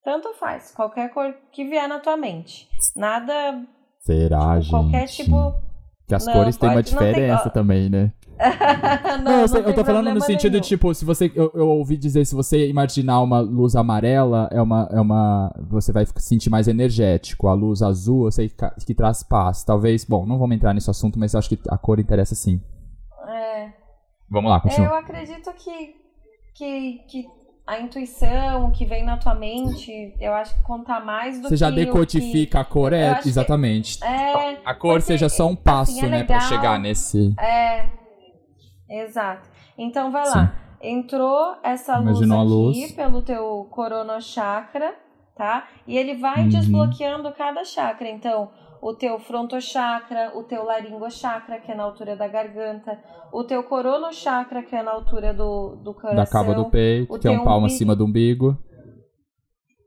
[0.03, 2.67] Tanto faz, qualquer cor que vier na tua mente.
[2.95, 3.63] Nada.
[3.99, 4.69] Será, tipo, gente?
[4.69, 5.53] Qualquer tipo.
[6.07, 7.51] Que as não, cores têm uma diferença tem...
[7.53, 8.11] também, né?
[9.17, 10.61] não, não, eu, sei, não eu tô falando no sentido nenhum.
[10.61, 11.31] de, tipo, se você.
[11.35, 15.53] Eu, eu, ouvi dizer, se você imaginar uma luz amarela, é uma, é uma.
[15.69, 17.47] Você vai sentir mais energético.
[17.47, 19.63] A luz azul, eu sei que, que traz paz.
[19.63, 20.03] Talvez.
[20.03, 22.61] Bom, não vamos entrar nesse assunto, mas eu acho que a cor interessa sim.
[23.27, 23.69] É.
[24.29, 24.87] Vamos lá, continua.
[24.87, 25.95] Eu acredito que,
[26.55, 27.27] que, que
[27.65, 31.49] a intuição que vem na tua mente, eu acho que conta mais do você que.
[31.49, 32.57] Você já decodifica que...
[32.57, 34.03] a cor, é, exatamente.
[34.03, 36.39] É, a cor seja só um passo, assim, é né, legal.
[36.39, 37.33] pra chegar nesse.
[37.39, 38.02] É.
[38.93, 39.49] Exato.
[39.77, 40.47] Então vai lá.
[40.47, 40.63] Sim.
[40.85, 42.91] Entrou essa luz aqui luz.
[42.91, 44.93] pelo teu corona chakra,
[45.35, 45.67] tá?
[45.87, 46.49] E ele vai uhum.
[46.49, 48.09] desbloqueando cada chakra.
[48.09, 48.51] Então,
[48.81, 52.99] o teu frontochakra, o teu laringochakra, que é na altura da garganta,
[53.31, 56.15] o teu coronochakra, que é na altura do, do coração.
[56.15, 58.57] Da cava do peito, que é um palmo acima do umbigo.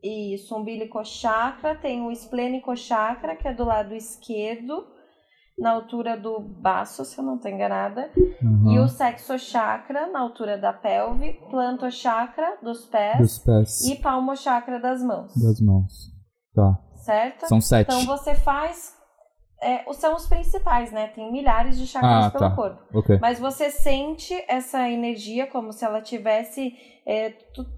[0.03, 4.87] Isso, umbilical chakra, tem o esplênico chakra, que é do lado esquerdo,
[5.59, 8.11] na altura do baço, se eu não estou enganada,
[8.43, 8.73] uhum.
[8.73, 13.87] e o sexo chakra na altura da pelve, planto chakra dos pés, dos pés.
[13.87, 15.33] e palmo chakra das mãos.
[15.35, 16.15] Das mãos.
[16.55, 16.79] Tá.
[16.97, 17.47] Certo?
[17.47, 17.89] São sete.
[17.89, 18.97] Então você faz
[19.63, 21.09] é, são os principais, né?
[21.09, 22.55] Tem milhares de chakras ah, pelo tá.
[22.55, 22.99] corpo.
[22.99, 23.19] Okay.
[23.19, 26.75] Mas você sente essa energia como se ela tivesse
[27.07, 27.31] é,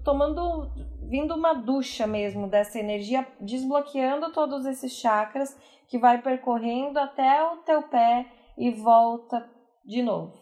[0.03, 0.69] tomando,
[1.09, 5.55] vindo uma ducha mesmo dessa energia, desbloqueando todos esses chakras
[5.89, 9.45] que vai percorrendo até o teu pé e volta
[9.85, 10.33] de novo.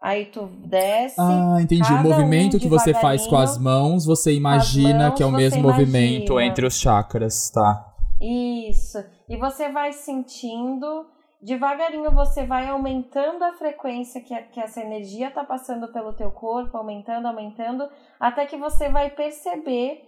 [0.00, 1.16] Aí tu desce.
[1.18, 1.92] Ah, entendi.
[1.92, 5.30] O movimento um que você faz com as mãos, você imagina mãos, que é o
[5.30, 5.72] mesmo imagina.
[5.72, 7.92] movimento entre os chakras, tá?
[8.20, 8.98] Isso.
[9.28, 11.06] E você vai sentindo,
[11.40, 16.76] devagarinho você vai aumentando a frequência que, que essa energia tá passando pelo teu corpo,
[16.76, 17.88] aumentando, aumentando,
[18.18, 20.00] até que você vai perceber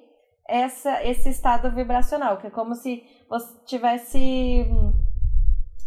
[0.49, 4.67] essa, esse estado vibracional, que é como se você tivesse.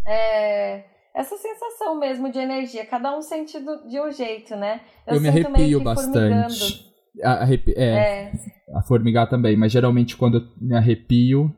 [0.07, 4.79] É, essa sensação mesmo de energia, cada um sente de um jeito, né?
[5.05, 6.87] Eu, eu me arrepio bastante.
[7.23, 8.31] Arrepi é, é,
[8.75, 11.51] a formigar também, mas geralmente quando eu me arrepio,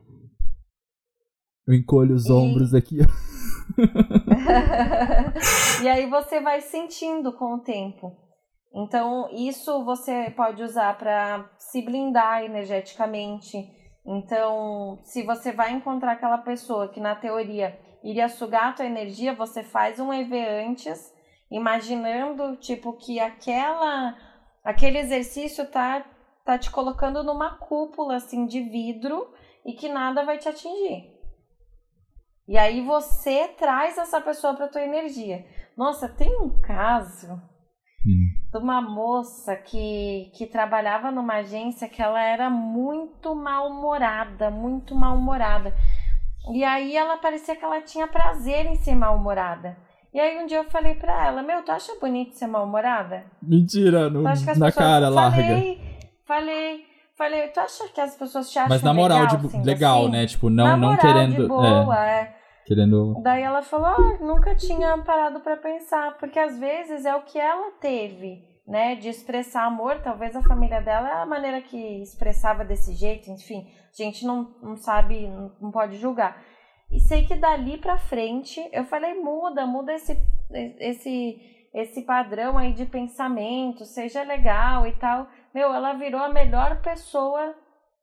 [1.68, 2.32] eu encolho os e...
[2.32, 3.00] ombros aqui.
[5.82, 8.16] e aí você vai sentindo com o tempo.
[8.74, 13.58] Então, isso você pode usar para se blindar energeticamente.
[14.06, 19.34] Então, se você vai encontrar aquela pessoa que na teoria iria sugar a tua energia,
[19.34, 20.34] você faz um EV
[20.66, 21.12] antes,
[21.50, 24.16] imaginando tipo que aquela
[24.64, 26.04] aquele exercício tá
[26.44, 29.32] tá te colocando numa cúpula assim de vidro
[29.64, 31.20] e que nada vai te atingir.
[32.48, 35.46] E aí você traz essa pessoa para tua energia.
[35.76, 37.40] Nossa, tem um caso
[38.04, 38.26] hum.
[38.50, 45.72] de uma moça que, que trabalhava numa agência que ela era muito mal-humorada, muito mal-humorada.
[46.52, 49.76] E aí ela parecia que ela tinha prazer em ser mal-humorada.
[50.12, 53.24] E aí um dia eu falei pra ela, meu, tu acha bonito ser mal-humorada?
[53.40, 55.36] Mentira, no, na cara larga.
[55.36, 55.80] Falei,
[56.26, 56.84] falei,
[57.16, 60.02] falei, tu acha que as pessoas te acham Mas na moral, legal, de, assim, legal
[60.02, 60.10] assim?
[60.10, 60.26] né?
[60.26, 61.42] Tipo, não, na não moral, querendo...
[61.42, 62.20] De boa, é.
[62.22, 62.36] é.
[62.66, 63.20] Querendo...
[63.22, 67.38] Daí ela falou, oh, nunca tinha parado para pensar, porque às vezes é o que
[67.38, 72.64] ela teve, né, de expressar amor, talvez a família dela é a maneira que expressava
[72.64, 75.26] desse jeito, enfim, a gente não, não sabe,
[75.60, 76.40] não pode julgar.
[76.88, 80.16] E sei que dali para frente, eu falei, muda, muda esse,
[80.78, 81.40] esse,
[81.74, 85.26] esse padrão aí de pensamento, seja legal e tal.
[85.52, 87.52] Meu, ela virou a melhor pessoa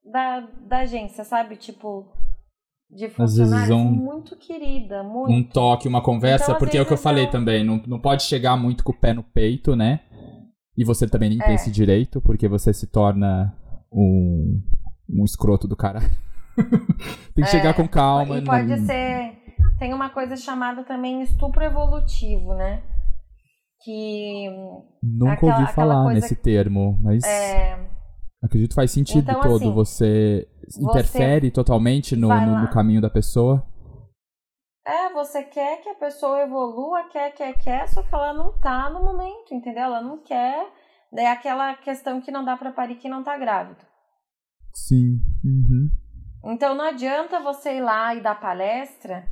[0.03, 1.56] da, da agência, sabe?
[1.56, 2.12] Tipo,
[2.89, 5.32] de funcionários um, muito querida, muito.
[5.32, 8.23] Um toque, uma conversa, então, porque é o que eu falei também, não, não pode
[8.23, 10.01] chegar muito com o pé no peito, né?
[10.77, 11.45] E você também nem é.
[11.45, 13.53] tem esse direito, porque você se torna
[13.91, 14.61] um,
[15.09, 16.09] um escroto do caralho.
[17.33, 18.37] tem que é, chegar com calma.
[18.37, 18.85] E pode não...
[18.85, 19.37] ser.
[19.79, 22.83] Tem uma coisa chamada também estupro evolutivo, né?
[23.83, 24.47] Que.
[25.01, 27.23] Nunca aquela, ouvi falar nesse termo, mas.
[27.23, 27.97] É...
[28.41, 29.55] Acredito que faz sentido então, todo.
[29.55, 30.47] Assim, você
[30.79, 33.65] interfere você totalmente no, no, no, caminho da pessoa.
[34.88, 38.89] É, você quer que a pessoa evolua, quer, quer, quer, só que ela não tá
[38.89, 39.84] no momento, entendeu?
[39.84, 40.65] Ela não quer.
[41.13, 43.86] É aquela questão que não dá pra parir quem não tá grávido.
[44.73, 45.19] Sim.
[45.43, 45.89] Uhum.
[46.54, 49.28] Então não adianta você ir lá e dar palestra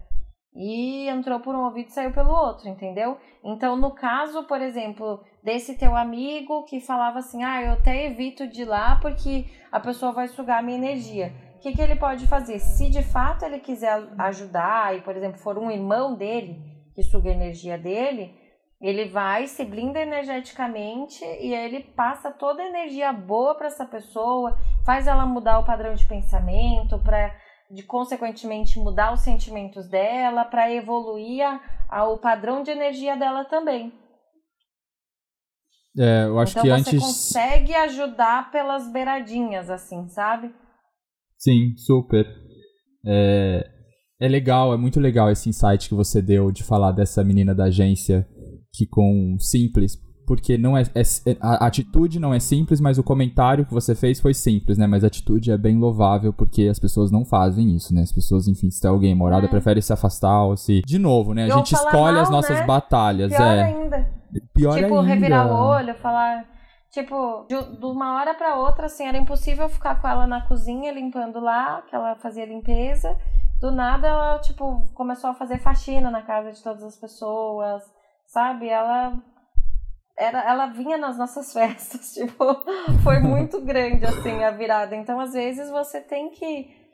[0.53, 3.17] e entrou por um ouvido e saiu pelo outro, entendeu?
[3.43, 8.47] Então, no caso, por exemplo, desse teu amigo que falava assim: ah, eu até evito
[8.47, 11.33] de ir lá porque a pessoa vai sugar a minha energia.
[11.55, 12.59] O que, que ele pode fazer?
[12.59, 16.61] Se de fato ele quiser ajudar e, por exemplo, for um irmão dele
[16.93, 18.35] que suga a energia dele,
[18.79, 24.57] ele vai, se blinda energeticamente e ele passa toda a energia boa para essa pessoa,
[24.85, 27.35] faz ela mudar o padrão de pensamento, para
[27.71, 33.43] de consequentemente mudar os sentimentos dela, para evoluir a, a, o padrão de energia dela
[33.45, 33.91] também.
[35.97, 36.99] É, eu acho então que você antes.
[36.99, 40.53] consegue ajudar pelas beiradinhas, assim, sabe?
[41.45, 42.25] Sim, super.
[43.05, 43.69] É,
[44.19, 47.65] é legal, é muito legal esse insight que você deu de falar dessa menina da
[47.65, 48.27] agência
[48.73, 53.63] que com simples, porque não é, é, a atitude não é simples, mas o comentário
[53.63, 54.87] que você fez foi simples, né?
[54.87, 58.01] Mas a atitude é bem louvável porque as pessoas não fazem isso, né?
[58.01, 59.49] As pessoas, enfim, se tem alguém morada, é.
[59.49, 60.81] prefere se afastar ou se.
[60.83, 61.45] De novo, né?
[61.45, 62.65] A gente escolhe mal, as nossas né?
[62.65, 63.63] batalhas, Pior é.
[63.65, 64.09] Ainda.
[64.51, 65.13] Pior tipo, ainda.
[65.13, 66.54] revirar o olho, falar.
[66.95, 70.91] Tipo, de, de uma hora para outra, assim, era impossível ficar com ela na cozinha
[70.91, 73.15] limpando lá, que ela fazia limpeza.
[73.59, 77.83] Do nada, ela, tipo, começou a fazer faxina na casa de todas as pessoas
[78.25, 78.67] sabe?
[78.67, 79.13] Ela
[80.17, 82.43] era, ela vinha nas nossas festas, tipo,
[83.03, 84.95] foi muito grande assim a virada.
[84.95, 86.84] Então, às vezes você tem que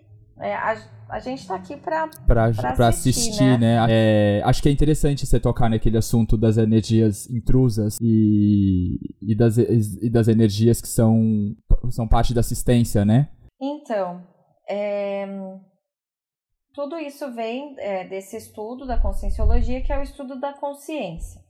[0.42, 0.78] é, a,
[1.10, 3.86] a, gente tá aqui pra, pra, pra, pra assistir, assistir, né?
[3.86, 3.88] né?
[3.90, 9.58] É, acho que é interessante você tocar naquele assunto das energias intrusas e, e, das,
[9.58, 11.56] e das energias que são,
[11.92, 13.30] são parte da assistência, né?
[13.62, 14.24] Então,
[14.68, 15.28] é,
[16.74, 21.42] tudo isso vem é, desse estudo da conscienciologia, que é o estudo da consciência.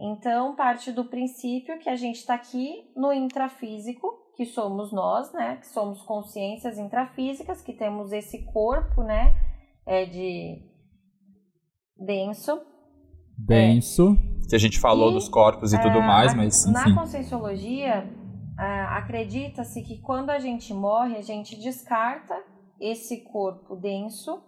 [0.00, 5.56] Então, parte do princípio que a gente está aqui no intrafísico, que somos nós, né?
[5.56, 9.34] Que somos consciências intrafísicas, que temos esse corpo, né?
[9.84, 10.62] É de
[11.98, 12.60] denso.
[13.36, 14.16] denso.
[14.44, 14.48] É.
[14.48, 16.72] Que a gente falou e, dos corpos e é, tudo mais, mas enfim.
[16.72, 18.08] Na conscienciologia,
[18.56, 22.40] é, acredita-se que quando a gente morre, a gente descarta
[22.80, 24.40] esse corpo denso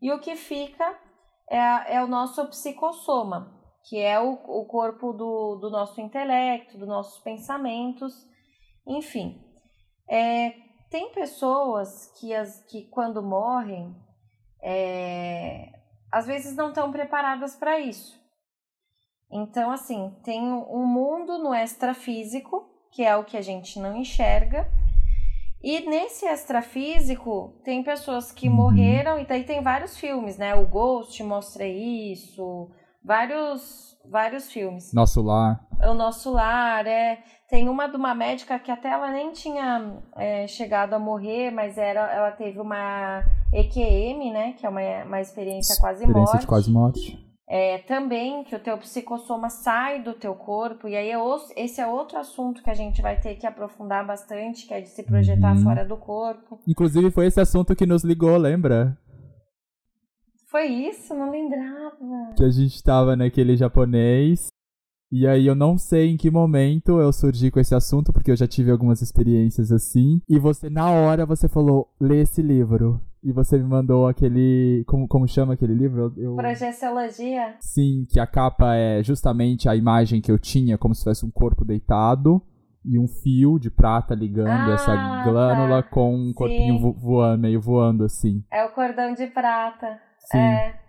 [0.00, 0.98] e o que fica
[1.50, 3.52] é, é o nosso psicossoma,
[3.90, 8.26] que é o, o corpo do, do nosso intelecto, dos nossos pensamentos,
[8.86, 9.40] enfim.
[10.08, 10.54] É,
[10.90, 13.94] tem pessoas que, as, que quando morrem,
[14.62, 15.70] é,
[16.12, 18.22] às vezes não estão preparadas para isso.
[19.30, 24.70] Então, assim, tem um mundo no extrafísico, que é o que a gente não enxerga,
[25.64, 28.54] e nesse extrafísico, tem pessoas que uhum.
[28.54, 30.54] morreram, e daí tem vários filmes, né?
[30.54, 32.70] O Ghost mostra isso,
[33.04, 34.92] vários, vários filmes.
[34.92, 35.60] Nosso Lar.
[35.82, 37.18] O Nosso Lar, é.
[37.48, 41.76] Tem uma de uma médica que até ela nem tinha é, chegado a morrer, mas
[41.76, 44.52] era, ela teve uma EQM, né?
[44.54, 46.40] Que é uma, uma experiência quase experiência morte.
[46.40, 47.24] de quase morte.
[47.46, 51.18] É, também que o teu psicossoma sai do teu corpo, e aí é
[51.56, 54.88] esse é outro assunto que a gente vai ter que aprofundar bastante, que é de
[54.88, 55.62] se projetar uhum.
[55.62, 56.58] fora do corpo.
[56.66, 58.98] Inclusive foi esse assunto que nos ligou, lembra?
[60.54, 61.12] Foi isso?
[61.12, 62.32] Não lembrava.
[62.36, 64.46] Que a gente tava naquele japonês,
[65.10, 68.36] e aí eu não sei em que momento eu surgi com esse assunto, porque eu
[68.36, 73.00] já tive algumas experiências assim, e você, na hora, você falou, lê esse livro.
[73.20, 74.84] E você me mandou aquele.
[74.86, 76.12] Como, como chama aquele livro?
[76.16, 76.36] Eu...
[76.36, 77.56] Projeciologia?
[77.58, 81.32] Sim, que a capa é justamente a imagem que eu tinha, como se fosse um
[81.32, 82.40] corpo deitado
[82.84, 85.88] e um fio de prata ligando ah, essa glânula tá.
[85.88, 88.44] com um corpinho vo voando, meio voando assim.
[88.52, 89.98] É o cordão de prata.
[90.24, 90.38] Sim.
[90.38, 90.80] É.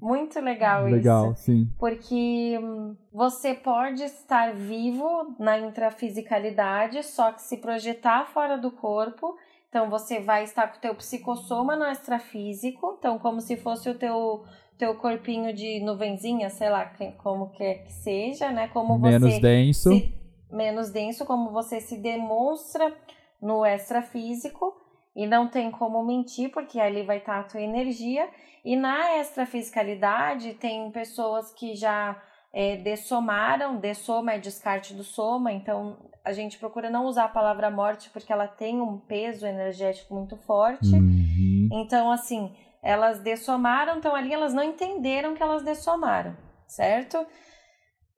[0.00, 0.96] Muito legal, legal isso.
[0.96, 1.70] Legal, sim.
[1.78, 9.36] Porque hum, você pode estar vivo na intrafisicalidade, só que se projetar fora do corpo
[9.76, 13.94] então você vai estar com o teu psicossoma no extrafísico, então como se fosse o
[13.94, 14.42] teu
[14.78, 18.68] teu corpinho de nuvenzinha, sei lá, como quer que seja, né?
[18.68, 19.90] Como menos você denso.
[19.90, 20.14] Se,
[20.50, 22.94] menos denso, como você se demonstra
[23.40, 24.74] no extrafísico
[25.16, 28.28] e não tem como mentir, porque ali vai estar a tua energia.
[28.62, 32.20] E na extrafisicalidade tem pessoas que já
[32.52, 37.70] é, dessomaram, dessoma é descarte do soma, então a gente procura não usar a palavra
[37.70, 40.94] morte porque ela tem um peso energético muito forte.
[40.94, 41.68] Uhum.
[41.72, 47.26] Então, assim, elas dessomaram, então ali elas não entenderam que elas dessomaram, certo?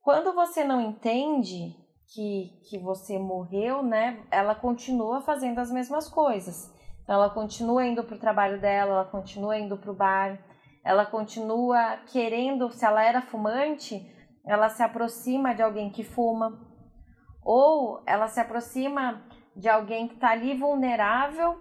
[0.03, 1.77] Quando você não entende
[2.13, 6.77] que, que você morreu, né, ela continua fazendo as mesmas coisas.
[7.09, 10.39] Então, ela continua indo para o trabalho dela, ela continua indo para o bar,
[10.85, 14.07] ela continua querendo, se ela era fumante,
[14.47, 16.61] ela se aproxima de alguém que fuma,
[17.43, 19.23] ou ela se aproxima
[19.57, 21.59] de alguém que está ali vulnerável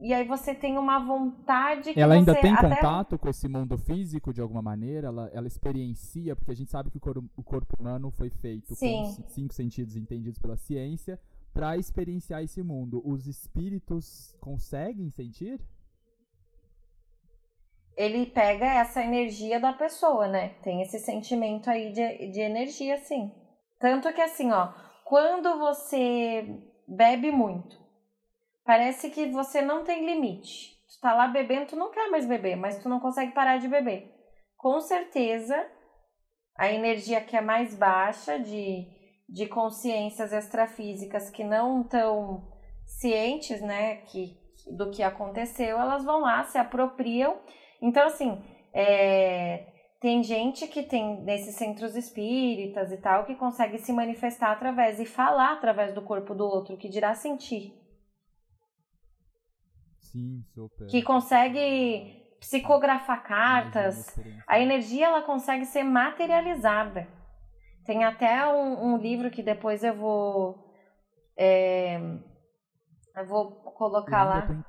[0.00, 2.74] e aí você tem uma vontade que ela ainda tem até...
[2.74, 6.90] contato com esse mundo físico de alguma maneira ela, ela experiencia porque a gente sabe
[6.90, 9.14] que o corpo, o corpo humano foi feito Sim.
[9.16, 11.18] com cinco sentidos entendidos pela ciência
[11.56, 15.60] para experienciar esse mundo os espíritos conseguem sentir
[17.96, 23.32] ele pega essa energia da pessoa né tem esse sentimento aí de, de energia sim
[23.78, 26.44] tanto que assim ó quando você
[26.86, 27.78] bebe muito,
[28.64, 30.76] parece que você não tem limite.
[30.88, 33.68] Tu tá lá bebendo, tu não quer mais beber, mas tu não consegue parar de
[33.68, 34.12] beber.
[34.56, 35.64] Com certeza,
[36.56, 38.88] a energia que é mais baixa de,
[39.28, 42.48] de consciências extrafísicas que não estão
[42.84, 44.38] cientes, né, que,
[44.70, 47.36] do que aconteceu, elas vão lá, se apropriam.
[47.82, 48.40] Então, assim,
[48.72, 49.66] é,
[50.00, 55.06] tem gente que tem nesses centros espíritas e tal que consegue se manifestar através e
[55.06, 57.74] falar através do corpo do outro, que dirá sentir.
[59.98, 60.86] Sim, super.
[60.86, 64.16] Que consegue psicografar cartas.
[64.46, 67.08] A energia ela consegue ser materializada.
[67.86, 70.72] Tem até um, um livro que depois eu vou
[71.36, 71.98] é,
[73.16, 74.64] eu vou colocar lá.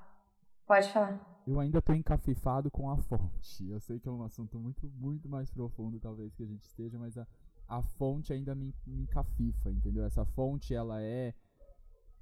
[0.65, 3.69] Pode falar eu ainda tô encafifado com a fonte.
[3.69, 6.99] Eu sei que é um assunto muito, muito mais profundo, talvez, que a gente esteja,
[6.99, 7.25] mas a,
[7.69, 10.03] a fonte ainda me, me encafifa, entendeu?
[10.03, 11.33] Essa fonte, ela é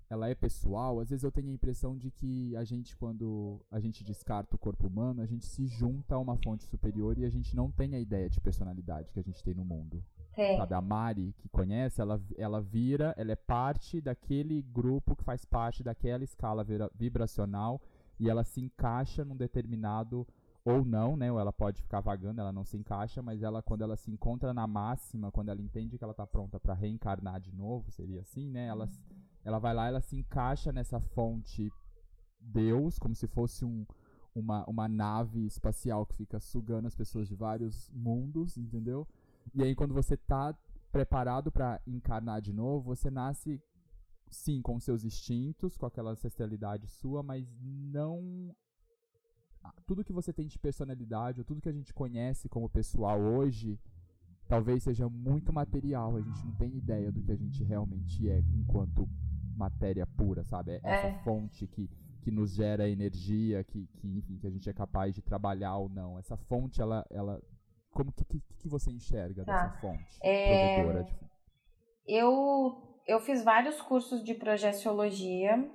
[0.08, 1.00] ela é pessoal.
[1.00, 4.60] Às vezes eu tenho a impressão de que a gente, quando a gente descarta o
[4.60, 7.96] corpo humano, a gente se junta a uma fonte superior e a gente não tem
[7.96, 10.04] a ideia de personalidade que a gente tem no mundo.
[10.38, 10.58] É.
[10.58, 15.46] Sabe, a Mari, que conhece, ela, ela vira, ela é parte daquele grupo que faz
[15.46, 17.82] parte daquela escala vibracional
[18.20, 20.28] e ela se encaixa num determinado
[20.64, 21.32] ou não, né?
[21.32, 24.54] Ou ela pode ficar vagando, ela não se encaixa, mas ela quando ela se encontra
[24.54, 28.50] na máxima, quando ela entende que ela está pronta para reencarnar de novo, seria assim,
[28.50, 28.68] né?
[28.68, 28.90] Ela,
[29.44, 31.72] ela vai lá, ela se encaixa nessa fonte
[32.42, 33.86] Deus, como se fosse um,
[34.34, 39.08] uma, uma nave espacial que fica sugando as pessoas de vários mundos, entendeu?
[39.54, 40.58] E aí, quando você tá
[40.92, 43.62] preparado para encarnar de novo, você nasce,
[44.30, 48.56] sim, com seus instintos, com aquela ancestralidade sua, mas não.
[49.86, 53.80] Tudo que você tem de personalidade, ou tudo que a gente conhece como pessoal hoje,
[54.48, 56.16] talvez seja muito material.
[56.16, 59.10] A gente não tem ideia do que a gente realmente é enquanto
[59.56, 60.72] matéria pura, sabe?
[60.72, 61.20] É essa é.
[61.24, 61.90] fonte que,
[62.22, 65.90] que nos gera energia, que, que, enfim, que a gente é capaz de trabalhar ou
[65.90, 66.20] não.
[66.20, 67.42] Essa fonte, ela, ela
[67.96, 69.54] como que, que, que você enxerga tá.
[69.54, 70.84] dessa fonte é...
[70.84, 71.16] De...
[72.06, 75.68] Eu, eu fiz vários cursos de projeciologia,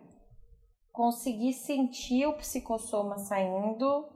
[0.93, 4.07] consegui sentir o psicossoma saindo,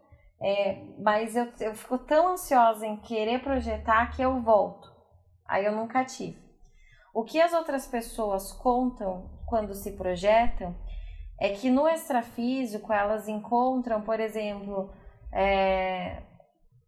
[0.41, 4.93] é, mas eu, eu fico tão ansiosa em querer projetar que eu volto.
[5.49, 6.39] Aí eu nunca tive.
[7.13, 10.77] O que as outras pessoas contam quando se projetam
[11.41, 14.93] é que no extrafísico elas encontram, por exemplo,
[15.33, 16.23] é,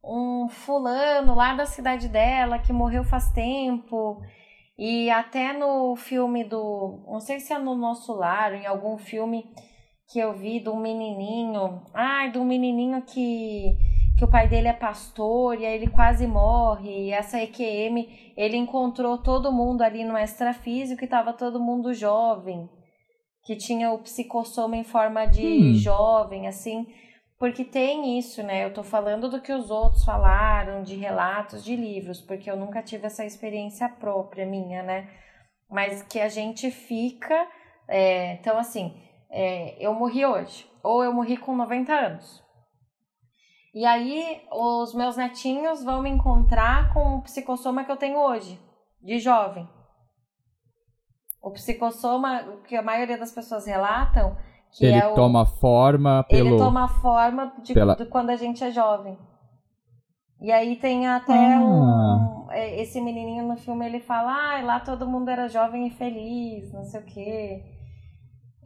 [0.06, 4.22] um fulano lá da cidade dela que morreu faz tempo.
[4.78, 7.02] E até no filme do.
[7.06, 9.44] Não sei se é no Nosso Lar, em algum filme
[10.08, 11.82] que eu vi do menininho.
[11.94, 13.74] Ai, do menininho que,
[14.18, 17.06] que o pai dele é pastor e aí ele quase morre.
[17.06, 22.68] E essa EQM, ele encontrou todo mundo ali no extrafísico e estava todo mundo jovem.
[23.44, 25.74] Que tinha o psicossoma em forma de hum.
[25.74, 26.86] jovem, assim.
[27.38, 28.64] Porque tem isso, né?
[28.64, 32.82] Eu tô falando do que os outros falaram, de relatos, de livros, porque eu nunca
[32.82, 35.10] tive essa experiência própria minha, né?
[35.68, 37.46] Mas que a gente fica.
[37.88, 38.98] É, então, assim,
[39.30, 42.42] é, eu morri hoje, ou eu morri com 90 anos.
[43.74, 48.58] E aí, os meus netinhos vão me encontrar com o psicossoma que eu tenho hoje,
[49.02, 49.68] de jovem.
[51.42, 54.34] O psicossoma que a maioria das pessoas relatam
[54.76, 56.50] que ele é o, toma forma pelo...
[56.50, 57.96] Ele toma forma de, pela...
[57.96, 59.18] de quando a gente é jovem.
[60.40, 61.60] E aí tem até ah.
[61.60, 65.90] um, é, esse menininho no filme, ele fala, ah, lá todo mundo era jovem e
[65.90, 67.64] feliz, não sei o quê.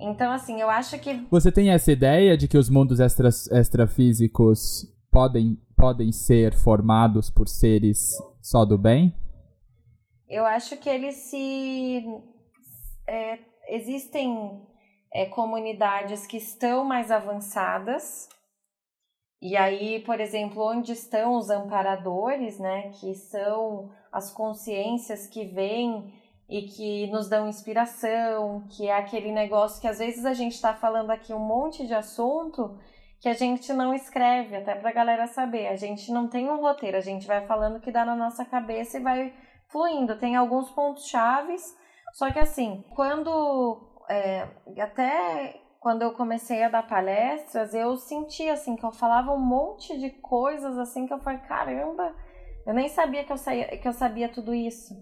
[0.00, 1.26] Então, assim, eu acho que...
[1.30, 7.46] Você tem essa ideia de que os mundos extra, extrafísicos podem, podem ser formados por
[7.46, 9.14] seres só do bem?
[10.28, 12.04] Eu acho que eles se...
[13.06, 13.38] É,
[13.68, 14.60] existem
[15.12, 18.28] é, comunidades que estão mais avançadas.
[19.42, 26.12] E aí, por exemplo, onde estão os amparadores, né, que são as consciências que vêm
[26.48, 30.74] e que nos dão inspiração, que é aquele negócio que às vezes a gente está
[30.74, 32.76] falando aqui um monte de assunto
[33.20, 35.68] que a gente não escreve, até para a galera saber.
[35.68, 38.44] A gente não tem um roteiro, a gente vai falando o que dá na nossa
[38.44, 39.34] cabeça e vai
[39.68, 40.18] fluindo.
[40.18, 41.62] Tem alguns pontos chaves,
[42.14, 44.48] só que assim, quando é,
[44.80, 49.98] até quando eu comecei a dar palestras, eu senti assim que eu falava um monte
[49.98, 52.14] de coisas assim que eu falei, caramba,
[52.66, 54.94] eu nem sabia que eu, saía, que eu sabia tudo isso.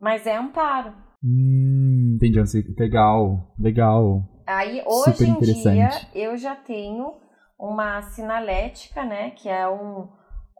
[0.00, 0.94] Mas é amparo.
[1.22, 2.40] Hum, entendi,
[2.78, 4.22] legal, legal.
[4.46, 7.14] Aí hoje em dia eu já tenho
[7.58, 10.08] uma sinalética, né, que é um,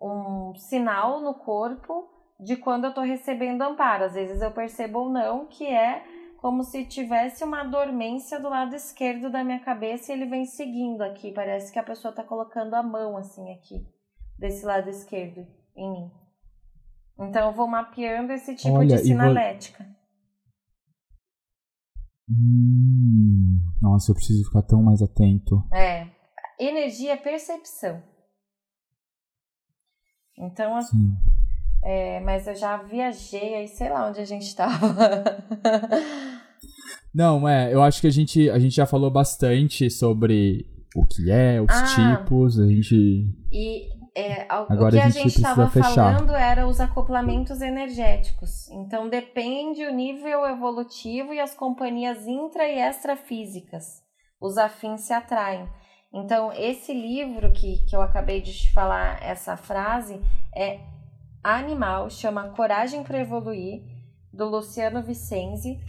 [0.01, 2.09] um sinal no corpo
[2.41, 4.05] de quando eu tô recebendo amparo.
[4.05, 6.03] Às vezes eu percebo ou não que é
[6.43, 11.01] como se tivesse uma dormência do lado esquerdo da minha cabeça e ele vem seguindo
[11.01, 11.30] aqui.
[11.30, 13.86] Parece que a pessoa está colocando a mão assim aqui,
[14.36, 16.11] desse lado esquerdo, em mim.
[17.20, 19.84] Então eu vou mapeando esse tipo Olha, de sinalética.
[19.84, 19.95] Vou...
[22.28, 25.62] Hum, nossa, eu preciso ficar tão mais atento.
[25.72, 26.09] É.
[26.59, 28.03] Energia é percepção.
[30.36, 31.16] Então, Sim.
[31.84, 34.76] É, mas eu já viajei aí, sei lá onde a gente estava.
[37.15, 41.31] Não, é, eu acho que a gente, a gente já falou bastante sobre o que
[41.31, 43.29] é, os ah, tipos, a gente.
[43.51, 48.69] E é, Agora o que a gente estava falando era os acoplamentos energéticos.
[48.71, 54.03] Então depende o nível evolutivo e as companhias intra e extrafísicas.
[54.41, 55.69] Os afins se atraem.
[56.15, 60.21] Então, esse livro que, que eu acabei de te falar, essa frase,
[60.55, 60.81] é
[61.43, 63.83] animal, chama Coragem para Evoluir,
[64.31, 65.81] do Luciano Vicenzi.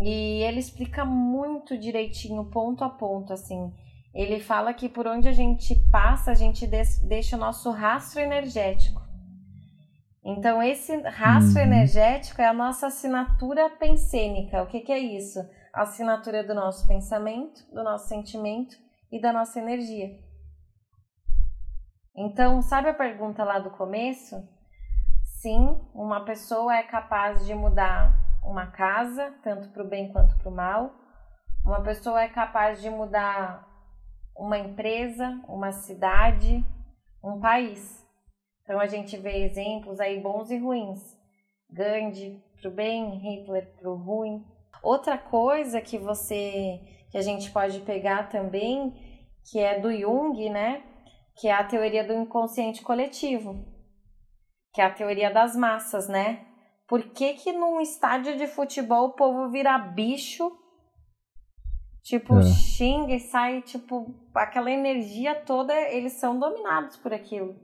[0.00, 3.72] E ele explica muito direitinho, ponto a ponto, assim.
[4.14, 9.00] Ele fala que por onde a gente passa, a gente deixa o nosso rastro energético.
[10.24, 11.66] Então, esse rastro uhum.
[11.66, 14.62] energético é a nossa assinatura pensênica.
[14.62, 15.38] O que, que é isso?
[15.72, 18.76] A assinatura do nosso pensamento, do nosso sentimento
[19.12, 20.18] e da nossa energia.
[22.16, 24.36] Então, sabe a pergunta lá do começo?
[25.40, 30.48] Sim, uma pessoa é capaz de mudar uma casa, tanto para o bem quanto para
[30.48, 30.94] o mal.
[31.64, 33.66] Uma pessoa é capaz de mudar
[34.36, 36.64] uma empresa, uma cidade,
[37.22, 38.06] um país.
[38.62, 41.00] Então a gente vê exemplos aí bons e ruins.
[41.70, 44.44] Gandhi para o bem, Hitler para o ruim.
[44.82, 46.80] Outra coisa que você
[47.10, 48.92] que a gente pode pegar também,
[49.50, 50.82] que é do Jung, né?
[51.36, 53.64] Que é a teoria do inconsciente coletivo,
[54.72, 56.46] que é a teoria das massas, né?
[56.88, 60.56] Por que que num estádio de futebol o povo vira bicho?
[62.02, 62.42] Tipo, é.
[62.42, 67.56] xinga e sai, tipo, aquela energia toda, eles são dominados por aquilo.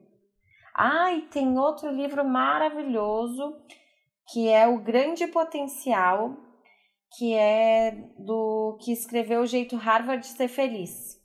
[0.75, 3.55] Ah, e tem outro livro maravilhoso,
[4.33, 6.37] que é O Grande Potencial,
[7.17, 11.21] que é do que escreveu o jeito Harvard de ser feliz.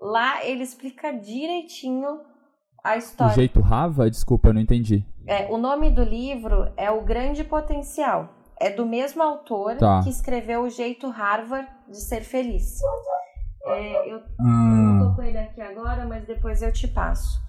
[0.00, 2.20] Lá ele explica direitinho
[2.82, 3.32] a história.
[3.32, 4.10] O jeito Harvard?
[4.10, 5.04] Desculpa, eu não entendi.
[5.26, 8.34] É, o nome do livro é O Grande Potencial.
[8.60, 10.00] É do mesmo autor tá.
[10.02, 12.80] que escreveu O Jeito Harvard de Ser Feliz.
[13.64, 14.98] É, eu hum.
[14.98, 17.40] não tô com ele aqui agora, mas depois eu te passo.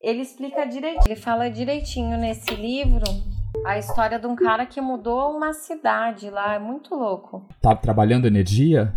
[0.00, 3.04] Ele explica direitinho, ele fala direitinho nesse livro
[3.64, 7.46] a história de um cara que mudou uma cidade lá, é muito louco.
[7.60, 8.96] Tá trabalhando energia?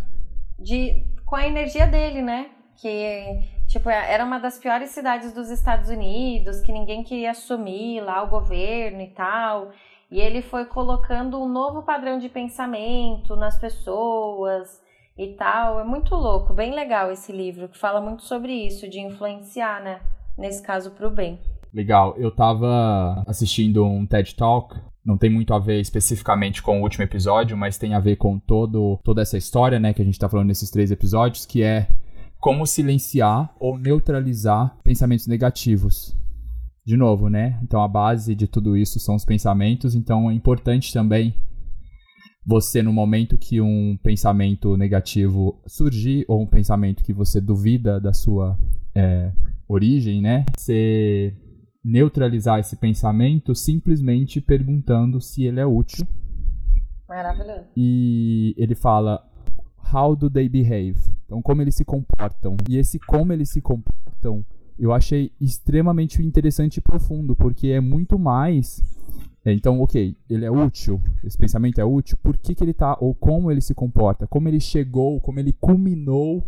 [0.57, 2.49] De, com a energia dele, né?
[2.77, 3.39] Que,
[3.75, 8.29] tipo, era uma das piores cidades dos Estados Unidos, que ninguém queria assumir lá o
[8.29, 9.71] governo e tal.
[10.09, 14.81] E ele foi colocando um novo padrão de pensamento nas pessoas
[15.17, 15.79] e tal.
[15.79, 19.99] É muito louco, bem legal esse livro, que fala muito sobre isso, de influenciar, né?
[20.37, 21.39] Nesse caso, pro bem.
[21.73, 22.15] Legal.
[22.17, 27.03] Eu tava assistindo um TED Talk não tem muito a ver especificamente com o último
[27.03, 30.27] episódio, mas tem a ver com todo, toda essa história, né, que a gente tá
[30.27, 31.87] falando nesses três episódios, que é
[32.45, 36.15] como silenciar ou neutralizar pensamentos negativos.
[36.85, 37.59] De novo, né?
[37.63, 41.33] Então a base de tudo isso são os pensamentos, então é importante também
[42.45, 48.13] você, no momento que um pensamento negativo surgir, ou um pensamento que você duvida da
[48.13, 48.55] sua
[48.93, 49.31] é,
[49.67, 50.45] origem, né?
[50.55, 51.35] Você
[51.83, 56.05] neutralizar esse pensamento simplesmente perguntando se ele é útil.
[57.09, 57.65] Maravilhoso.
[57.75, 59.27] E ele fala
[59.91, 61.04] how do they behave?
[61.25, 62.55] Então como eles se comportam.
[62.69, 64.45] E esse como eles se comportam,
[64.77, 68.83] eu achei extremamente interessante e profundo, porque é muito mais
[69.53, 73.13] então, ok, ele é útil, esse pensamento é útil, por que, que ele tá, ou
[73.13, 76.43] como ele se comporta, como ele chegou, como ele culminou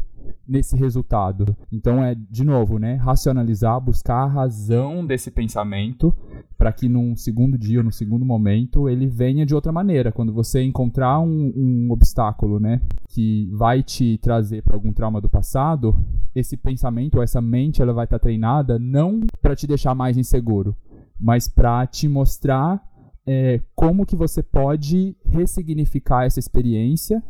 [0.47, 1.55] nesse resultado.
[1.71, 6.13] Então é, de novo, né, racionalizar, buscar a razão desse pensamento
[6.57, 10.11] para que num segundo dia ou no segundo momento ele venha de outra maneira.
[10.11, 15.29] Quando você encontrar um, um obstáculo, né, que vai te trazer para algum trauma do
[15.29, 15.95] passado,
[16.33, 20.17] esse pensamento ou essa mente ela vai estar tá treinada não para te deixar mais
[20.17, 20.75] inseguro,
[21.19, 22.81] mas para te mostrar
[23.25, 27.21] é, como que você pode ressignificar essa experiência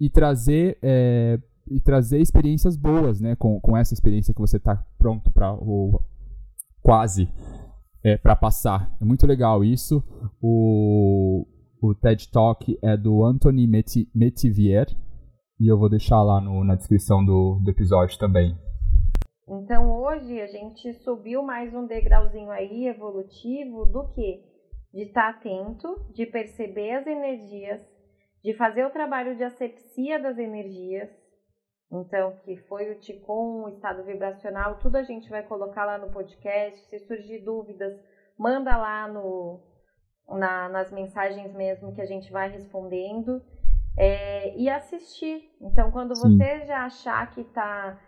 [0.00, 1.38] e trazer é,
[1.70, 3.36] e trazer experiências boas, né?
[3.36, 6.02] Com, com essa experiência que você está pronto para ou
[6.82, 7.28] quase
[8.02, 8.90] é, para passar.
[9.00, 10.02] É muito legal isso.
[10.40, 11.46] O,
[11.80, 13.66] o TED Talk é do Anthony
[14.14, 14.88] Metivier
[15.60, 18.56] e eu vou deixar lá no, na descrição do, do episódio também.
[19.48, 24.44] Então hoje a gente subiu mais um degrauzinho aí evolutivo do que
[24.92, 27.80] de estar tá atento, de perceber as energias,
[28.44, 31.10] de fazer o trabalho de asepsia das energias,
[31.90, 36.12] então, que foi o Ticum, o estado vibracional, tudo a gente vai colocar lá no
[36.12, 36.78] podcast.
[36.88, 37.98] Se surgir dúvidas,
[38.38, 39.60] manda lá no,
[40.28, 43.42] na, nas mensagens mesmo que a gente vai respondendo.
[43.96, 45.50] É, e assistir.
[45.60, 46.36] Então, quando Sim.
[46.36, 47.98] você já achar que está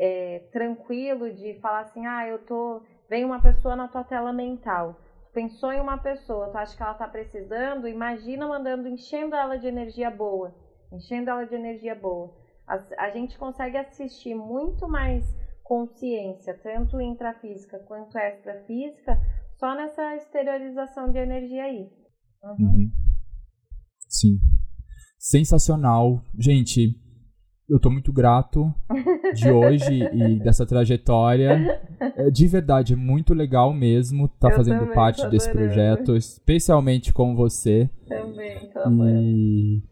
[0.00, 2.82] é, tranquilo de falar assim, ah, eu tô.
[3.08, 4.98] Vem uma pessoa na tua tela mental.
[5.32, 9.66] pensou em uma pessoa, tu acha que ela está precisando, imagina mandando, enchendo ela de
[9.66, 10.54] energia boa.
[10.92, 12.40] Enchendo ela de energia boa
[12.70, 15.24] a, a gente consegue assistir muito mais
[15.64, 19.18] consciência, tanto intrafísica quanto extrafísica,
[19.58, 21.90] só nessa exteriorização de energia aí.
[22.42, 22.90] Uhum.
[24.08, 24.38] Sim.
[25.18, 26.24] Sensacional.
[26.38, 26.96] Gente,
[27.70, 28.74] eu tô muito grato
[29.32, 31.80] de hoje e dessa trajetória.
[32.16, 37.36] É, de verdade, é muito legal mesmo estar tá fazendo parte desse projeto, especialmente com
[37.36, 37.88] você.
[38.08, 39.82] Também, tô e...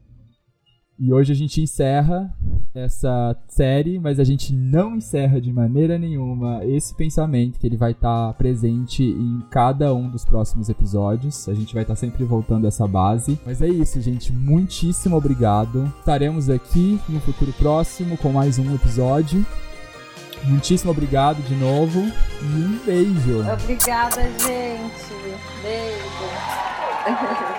[1.00, 2.34] E hoje a gente encerra
[2.74, 7.92] essa série, mas a gente não encerra de maneira nenhuma esse pensamento que ele vai
[7.92, 11.48] estar tá presente em cada um dos próximos episódios.
[11.48, 13.38] A gente vai estar tá sempre voltando a essa base.
[13.46, 14.32] Mas é isso, gente.
[14.32, 15.84] Muitíssimo obrigado.
[16.00, 19.46] Estaremos aqui no futuro próximo com mais um episódio.
[20.44, 23.40] Muitíssimo obrigado de novo e um beijo.
[23.52, 25.12] Obrigada, gente.
[25.62, 25.98] Beijo.